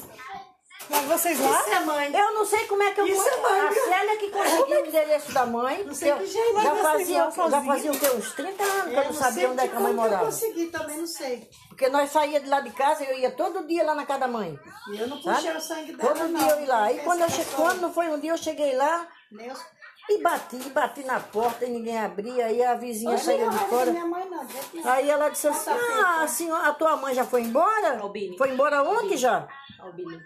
Mas 0.89 1.05
vocês 1.05 1.39
lá? 1.39 1.59
Isso 1.61 1.69
é 1.69 1.79
mãe. 1.81 2.15
Eu 2.15 2.33
não 2.33 2.45
sei 2.45 2.65
como 2.67 2.83
é 2.83 2.91
que 2.91 3.01
eu 3.01 3.07
Isso 3.07 3.27
é 3.27 3.37
mãe, 3.41 3.61
A? 3.61 3.73
Célia 3.73 4.17
que 4.17 4.29
conseguiu 4.29 4.81
o 4.81 4.85
endereço 4.85 5.31
da 5.31 5.45
mãe. 5.45 5.83
Não 5.83 5.93
sei 5.93 6.11
eu 6.11 6.17
que 6.17 6.25
jeito, 6.27 6.61
já 6.61 6.75
fazia, 6.75 7.31
já 7.49 7.61
fazia 7.63 7.91
o 7.91 7.99
quê? 7.99 8.07
Uns 8.09 8.31
30 8.33 8.63
anos 8.63 8.83
que 8.83 8.89
eu 8.89 8.95
não 8.95 9.03
não 9.05 9.13
sabia 9.13 9.49
onde 9.49 9.59
é 9.61 9.67
que 9.67 9.75
a 9.75 9.79
mãe 9.79 9.93
que 9.93 9.97
eu 9.99 10.03
morava. 10.03 10.25
consegui, 10.25 10.65
também 10.67 10.97
não 10.97 11.07
sei. 11.07 11.49
Porque 11.69 11.89
nós 11.89 12.11
saía 12.11 12.39
de 12.39 12.47
lá 12.49 12.59
de 12.61 12.69
casa, 12.71 13.03
eu 13.03 13.17
ia 13.17 13.31
todo 13.31 13.65
dia 13.65 13.83
lá 13.83 13.95
na 13.95 14.05
casa 14.05 14.19
da 14.21 14.27
mãe. 14.27 14.59
E 14.91 14.99
eu 14.99 15.07
não 15.07 15.21
Sabe? 15.21 15.35
puxei 15.37 15.55
o 15.55 15.61
sangue 15.61 15.93
dela, 15.93 16.13
Todo 16.13 16.27
não. 16.27 16.39
dia 16.39 16.49
eu 16.53 16.61
ia 16.61 16.67
lá. 16.67 16.89
Não 16.91 16.97
quando, 16.99 17.19
eu 17.21 17.25
pensa 17.27 17.43
che... 17.43 17.55
quando 17.55 17.93
foi 17.93 18.07
um 18.09 18.19
dia 18.19 18.31
eu 18.31 18.37
cheguei 18.37 18.75
lá 18.75 19.07
os- 19.31 19.65
e 20.09 20.17
bati, 20.21 20.57
bati 20.69 21.01
na 21.05 21.17
porta 21.21 21.63
e 21.65 21.69
ninguém 21.69 21.97
abria. 21.97 22.47
Aí 22.47 22.61
a 22.61 22.75
vizinha 22.75 23.17
saiu 23.17 23.45
não 23.45 23.57
de 23.57 23.65
fora. 23.69 23.91
não. 23.91 24.91
Aí 24.91 25.09
ela 25.09 25.29
disse 25.29 25.47
assim: 25.47 25.69
Ah, 25.71 26.21
a, 26.23 26.27
senhora, 26.27 26.67
a 26.67 26.73
tua 26.73 26.97
mãe 26.97 27.13
já 27.13 27.23
foi 27.23 27.41
embora? 27.41 27.99
Albini. 28.01 28.37
Foi 28.37 28.49
embora 28.49 28.83
ontem 28.83 29.15
já? 29.15 29.47
Albini. 29.79 30.21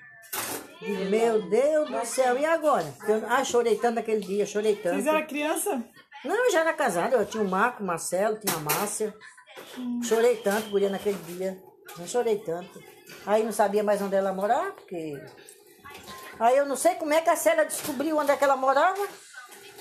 E, 0.82 0.92
Meu 1.06 1.42
Deus 1.50 1.90
do 1.90 2.06
céu, 2.06 2.38
e 2.38 2.46
agora? 2.46 2.86
Eu, 3.08 3.24
ah, 3.28 3.44
chorei 3.44 3.78
tanto 3.78 4.00
aquele 4.00 4.22
dia, 4.22 4.46
chorei 4.46 4.76
tanto. 4.76 4.96
Vocês 4.96 5.08
eram 5.08 5.26
criança? 5.26 5.84
Não, 6.24 6.46
eu 6.46 6.52
já 6.52 6.62
era 6.62 6.74
casada, 6.74 7.16
eu 7.16 7.26
tinha 7.26 7.44
o 7.44 7.50
Marco, 7.50 7.84
o 7.84 7.86
Marcelo, 7.86 8.40
tinha 8.40 8.56
a 8.56 8.60
Márcia. 8.60 9.14
Chorei 10.04 10.38
tanto, 10.38 10.70
guria, 10.70 10.90
naquele 10.90 11.18
dia. 11.24 11.62
Não 11.98 12.08
chorei 12.08 12.38
tanto. 12.40 12.82
Aí 13.26 13.44
não 13.44 13.52
sabia 13.52 13.84
mais 13.84 14.02
onde 14.02 14.16
ela 14.16 14.34
morava, 14.34 14.72
porque. 14.72 15.20
Aí 16.40 16.58
eu 16.58 16.66
não 16.66 16.76
sei 16.76 16.96
como 16.96 17.14
é 17.14 17.22
que 17.22 17.30
a 17.30 17.36
Célia 17.36 17.66
descobriu 17.66 18.18
onde 18.18 18.32
é 18.32 18.38
que 18.38 18.44
ela 18.44 18.56
morava. 18.56 19.08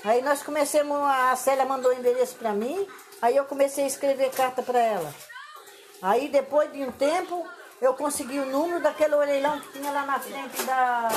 Aí 0.03 0.21
nós 0.21 0.41
começamos, 0.41 0.97
a 0.97 1.35
Célia 1.35 1.65
mandou 1.65 1.91
o 1.91 1.93
endereço 1.93 2.35
pra 2.35 2.53
mim, 2.53 2.87
aí 3.21 3.35
eu 3.35 3.45
comecei 3.45 3.83
a 3.83 3.87
escrever 3.87 4.31
carta 4.31 4.61
pra 4.63 4.79
ela. 4.79 5.13
Aí 6.01 6.29
depois 6.29 6.71
de 6.71 6.83
um 6.83 6.91
tempo, 6.91 7.45
eu 7.81 7.93
consegui 7.93 8.39
o 8.39 8.45
número 8.45 8.81
daquele 8.81 9.15
orelhão 9.15 9.59
que 9.59 9.73
tinha 9.73 9.91
lá 9.91 10.05
na 10.05 10.19
frente 10.19 10.63
da. 10.63 11.09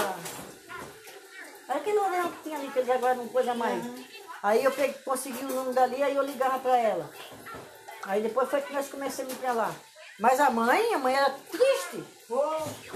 Aquele 1.68 1.98
orelhão 1.98 2.30
que 2.32 2.42
tinha 2.42 2.58
ali, 2.58 2.68
que 2.70 2.78
eles 2.78 2.90
agora 2.90 3.14
não 3.14 3.28
coisa 3.28 3.54
mais. 3.54 3.82
Aí 4.42 4.64
eu 4.64 4.72
peguei, 4.72 4.94
consegui 5.04 5.44
o 5.44 5.48
número 5.48 5.74
dali, 5.74 6.02
aí 6.02 6.16
eu 6.16 6.24
ligava 6.24 6.58
pra 6.58 6.76
ela. 6.76 7.10
Aí 8.04 8.22
depois 8.22 8.48
foi 8.48 8.62
que 8.62 8.72
nós 8.72 8.88
começamos 8.88 9.32
a 9.32 9.36
ir 9.36 9.38
pra 9.38 9.52
lá. 9.52 9.74
Mas 10.18 10.40
a 10.40 10.50
mãe, 10.50 10.94
a 10.94 10.98
mãe 10.98 11.14
era 11.14 11.30
triste. 11.30 12.04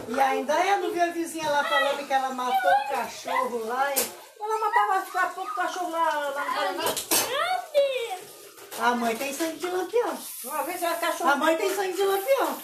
E 0.09 0.21
ainda 0.21 0.55
eu 0.65 0.79
não 0.79 0.91
vi 0.91 1.01
a 1.01 1.11
vizinha 1.11 1.51
lá 1.51 1.65
falando 1.65 2.07
que 2.07 2.13
ela 2.13 2.31
matou 2.31 2.71
o 2.71 2.89
cachorro 2.91 3.67
lá. 3.67 3.95
E... 3.95 4.25
Ela 4.41 4.59
matava 4.59 5.27
pouco 5.31 5.55
cachorro 5.55 5.91
lá, 5.91 6.05
lá 6.13 6.45
no 6.45 6.55
Paraná. 6.55 6.85
A 8.79 8.95
mãe 8.95 9.17
tem 9.17 9.33
sangue 9.33 9.59
de 9.59 9.67
lampião. 9.67 10.19
Uma 10.45 10.63
vez 10.65 10.83
era 10.83 10.95
cachorro. 10.97 11.31
A 11.31 11.37
mãe 11.37 11.57
tem 11.57 11.75
sangue 11.75 11.93
de 11.93 12.03
lampião. 12.03 12.59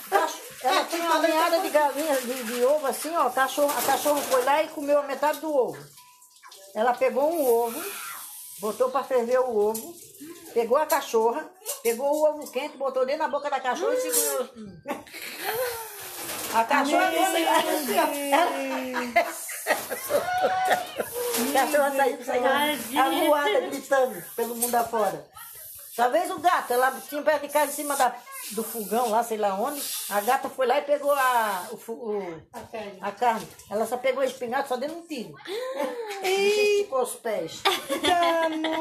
Ela 0.62 0.84
tinha 0.84 1.02
uma 1.04 1.20
meada 1.20 1.60
de 1.60 1.70
galinha, 1.70 2.20
de, 2.20 2.44
de 2.44 2.64
ovo 2.64 2.86
assim, 2.86 3.14
ó. 3.16 3.30
Cachorro, 3.30 3.72
a 3.76 3.82
cachorra 3.82 4.20
foi 4.22 4.44
lá 4.44 4.62
e 4.62 4.68
comeu 4.68 4.98
a 4.98 5.02
metade 5.02 5.40
do 5.40 5.54
ovo. 5.54 5.78
Ela 6.74 6.92
pegou 6.94 7.32
um 7.32 7.46
ovo, 7.46 7.82
botou 8.58 8.90
para 8.90 9.04
ferver 9.04 9.40
o 9.40 9.56
ovo, 9.56 9.94
pegou 10.52 10.76
a 10.76 10.86
cachorra, 10.86 11.48
pegou 11.82 12.06
o 12.06 12.28
ovo 12.28 12.50
quente, 12.50 12.76
botou 12.76 13.06
dentro 13.06 13.22
da 13.22 13.28
boca 13.28 13.48
da 13.48 13.60
cachorra 13.60 13.94
e 13.94 14.00
segurou. 14.00 14.48
A 16.52 16.64
cachorra 16.64 17.10
de 17.10 17.18
lampião. 17.18 18.08
A 21.48 21.52
cachorra 21.52 21.96
saiu, 21.96 22.24
saiu 22.24 22.44
arruada, 22.98 23.60
gritando 23.60 24.24
pelo 24.34 24.56
mundo 24.56 24.74
afora. 24.74 25.29
Talvez 25.96 26.30
o 26.30 26.38
gato, 26.38 26.72
ela 26.72 26.92
tinha 27.08 27.20
perto 27.20 27.42
de 27.42 27.48
casa 27.52 27.70
em 27.72 27.74
cima 27.74 27.96
da, 27.96 28.14
do 28.52 28.62
fogão 28.62 29.10
lá, 29.10 29.22
sei 29.24 29.36
lá 29.38 29.54
onde. 29.54 29.82
A 30.08 30.20
gata 30.20 30.48
foi 30.48 30.66
lá 30.66 30.78
e 30.78 30.82
pegou 30.82 31.12
a, 31.12 31.66
o, 31.72 31.92
o- 31.92 32.42
A 32.52 32.60
carne. 32.60 32.98
a 33.02 33.12
carne. 33.12 33.48
Ela 33.68 33.86
só 33.86 33.96
pegou 33.96 34.22
a 34.22 34.26
espingarda, 34.26 34.68
só 34.68 34.76
deu 34.76 34.90
um 34.90 35.02
tiro. 35.06 35.34
E 36.22 36.28
esticou 36.78 37.02
os 37.02 37.14
pés. 37.16 37.60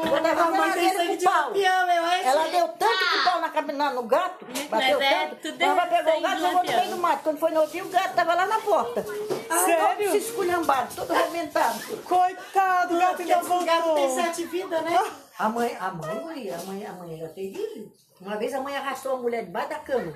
Quando 0.08 0.26
ela 0.26 0.50
mãe 0.50 0.72
tem 0.72 0.92
sangue 0.92 1.16
de 1.16 1.24
pau. 1.24 1.46
lampião, 1.48 1.90
eu 1.90 2.04
acho. 2.04 2.28
Ela 2.28 2.48
deu 2.48 2.68
tanto 2.68 2.98
de 3.18 3.24
pau 3.24 3.40
na 3.40 3.48
cabeça, 3.48 3.78
na- 3.78 3.90
no 3.92 4.02
gato, 4.04 4.46
bateu 4.68 4.98
Mas 4.98 5.12
é 5.12 5.28
tanto. 5.28 5.62
Ela 5.62 5.86
pegou 5.86 6.18
o 6.18 6.20
gato 6.22 6.36
e 6.36 6.40
jogou 6.40 6.64
no 6.64 6.72
meio 6.72 6.90
do 6.90 6.96
mato. 6.96 7.22
Quando 7.24 7.38
foi 7.38 7.50
no 7.50 7.60
outro 7.60 7.72
dia, 7.72 7.84
o 7.84 7.88
gato 7.88 8.14
tava 8.14 8.34
lá 8.34 8.46
na 8.46 8.58
porta. 8.60 9.04
Sério? 9.04 10.08
Todo 10.08 10.10
se 10.12 10.18
esculhambado, 10.18 10.94
todo 10.94 11.10
arrebentado. 11.12 11.80
Coitado, 12.04 12.94
o 12.94 12.98
gato 12.98 13.20
ainda 13.22 13.38
esse 13.40 13.48
gato 13.48 13.94
tem 13.94 14.06
voltou. 14.08 14.22
sete 14.22 14.44
vidas, 14.44 14.82
né? 14.82 14.98
A 15.40 15.48
mãe, 15.48 15.74
a 15.80 15.90
mãe, 15.90 16.18
guria, 16.20 16.54
a 16.56 16.62
mãe, 16.64 16.86
a 16.86 16.92
mãe 16.92 17.18
era 17.18 17.28
terrível. 17.32 17.90
Uma 18.20 18.36
vez 18.36 18.52
a 18.52 18.60
mãe 18.60 18.76
arrastou 18.76 19.14
a 19.14 19.16
mulher 19.16 19.44
debaixo 19.44 19.70
da 19.70 19.78
cama, 19.78 20.12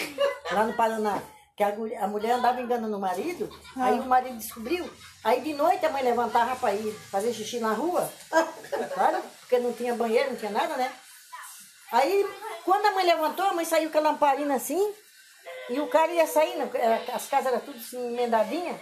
lá 0.52 0.64
no 0.64 0.74
Paraná. 0.74 1.22
Que 1.56 1.62
a, 1.64 1.68
a 1.68 2.06
mulher 2.06 2.32
andava 2.32 2.60
enganando 2.60 2.94
o 2.94 3.00
marido, 3.00 3.48
aí 3.76 3.98
o 3.98 4.04
marido 4.04 4.36
descobriu. 4.36 4.84
Aí 5.24 5.40
de 5.40 5.54
noite 5.54 5.86
a 5.86 5.88
mãe 5.88 6.02
levantava 6.02 6.54
para 6.56 6.74
ir 6.74 6.92
fazer 7.10 7.32
xixi 7.32 7.58
na 7.60 7.72
rua, 7.72 8.12
claro, 8.92 9.22
porque 9.40 9.58
não 9.58 9.72
tinha 9.72 9.94
banheiro, 9.94 10.32
não 10.32 10.36
tinha 10.36 10.50
nada, 10.50 10.76
né? 10.76 10.92
Aí, 11.92 12.26
quando 12.62 12.84
a 12.84 12.90
mãe 12.90 13.06
levantou, 13.06 13.46
a 13.46 13.54
mãe 13.54 13.64
saiu 13.64 13.90
com 13.90 13.96
a 13.96 14.02
lamparina 14.02 14.56
assim, 14.56 14.92
e 15.70 15.80
o 15.80 15.86
cara 15.88 16.12
ia 16.12 16.26
saindo, 16.26 16.68
era- 16.76 17.00
as 17.14 17.26
casas 17.26 17.46
eram 17.46 17.60
tudo 17.60 17.78
assim, 17.78 18.12
emendadinhas, 18.12 18.76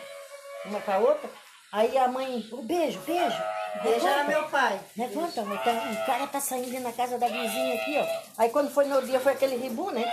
uma 0.64 0.80
com 0.80 0.90
a 0.90 0.98
outra. 0.98 1.30
Aí 1.70 1.96
a 1.96 2.08
mãe, 2.08 2.44
"Ô, 2.50 2.56
beijo, 2.62 2.98
beijo. 3.06 3.40
Beijo 3.82 4.06
era 4.06 4.22
levanta." 4.22 4.28
meu 4.40 4.48
pai. 4.48 4.80
Levanta, 4.96 5.42
tá- 5.42 5.92
o 6.02 6.06
cara 6.06 6.26
tá 6.26 6.40
saindo 6.40 6.80
na 6.80 6.92
casa 6.92 7.18
da 7.18 7.26
vizinha 7.28 7.74
aqui, 7.74 7.98
ó. 7.98 8.06
Aí 8.38 8.48
quando 8.50 8.70
foi 8.72 8.86
no 8.86 9.02
dia, 9.02 9.20
foi 9.20 9.32
aquele 9.32 9.56
ribu, 9.56 9.90
né? 9.90 10.04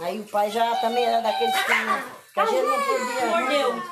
Aí 0.00 0.20
o 0.20 0.24
pai 0.24 0.50
já 0.50 0.76
também 0.76 1.04
era 1.04 1.20
daqueles 1.22 1.54
que, 1.56 1.64
que 2.34 2.40
a 2.40 2.44
gente 2.46 2.62
não 2.62 2.82
podia. 2.82 3.26
Mordeu. 3.26 3.82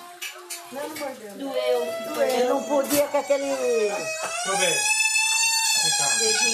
Não, 0.73 0.89
não 0.89 0.97
mordeu. 0.97 1.35
Doeu. 1.35 2.23
Ele 2.27 2.45
não 2.45 2.63
podia 2.65 3.07
com 3.09 3.19
aquele. 3.19 3.45
Deixa 3.45 4.49
eu 4.49 4.57
ver. 4.59 4.77
Vem 5.83 5.93
cá. 5.99 6.17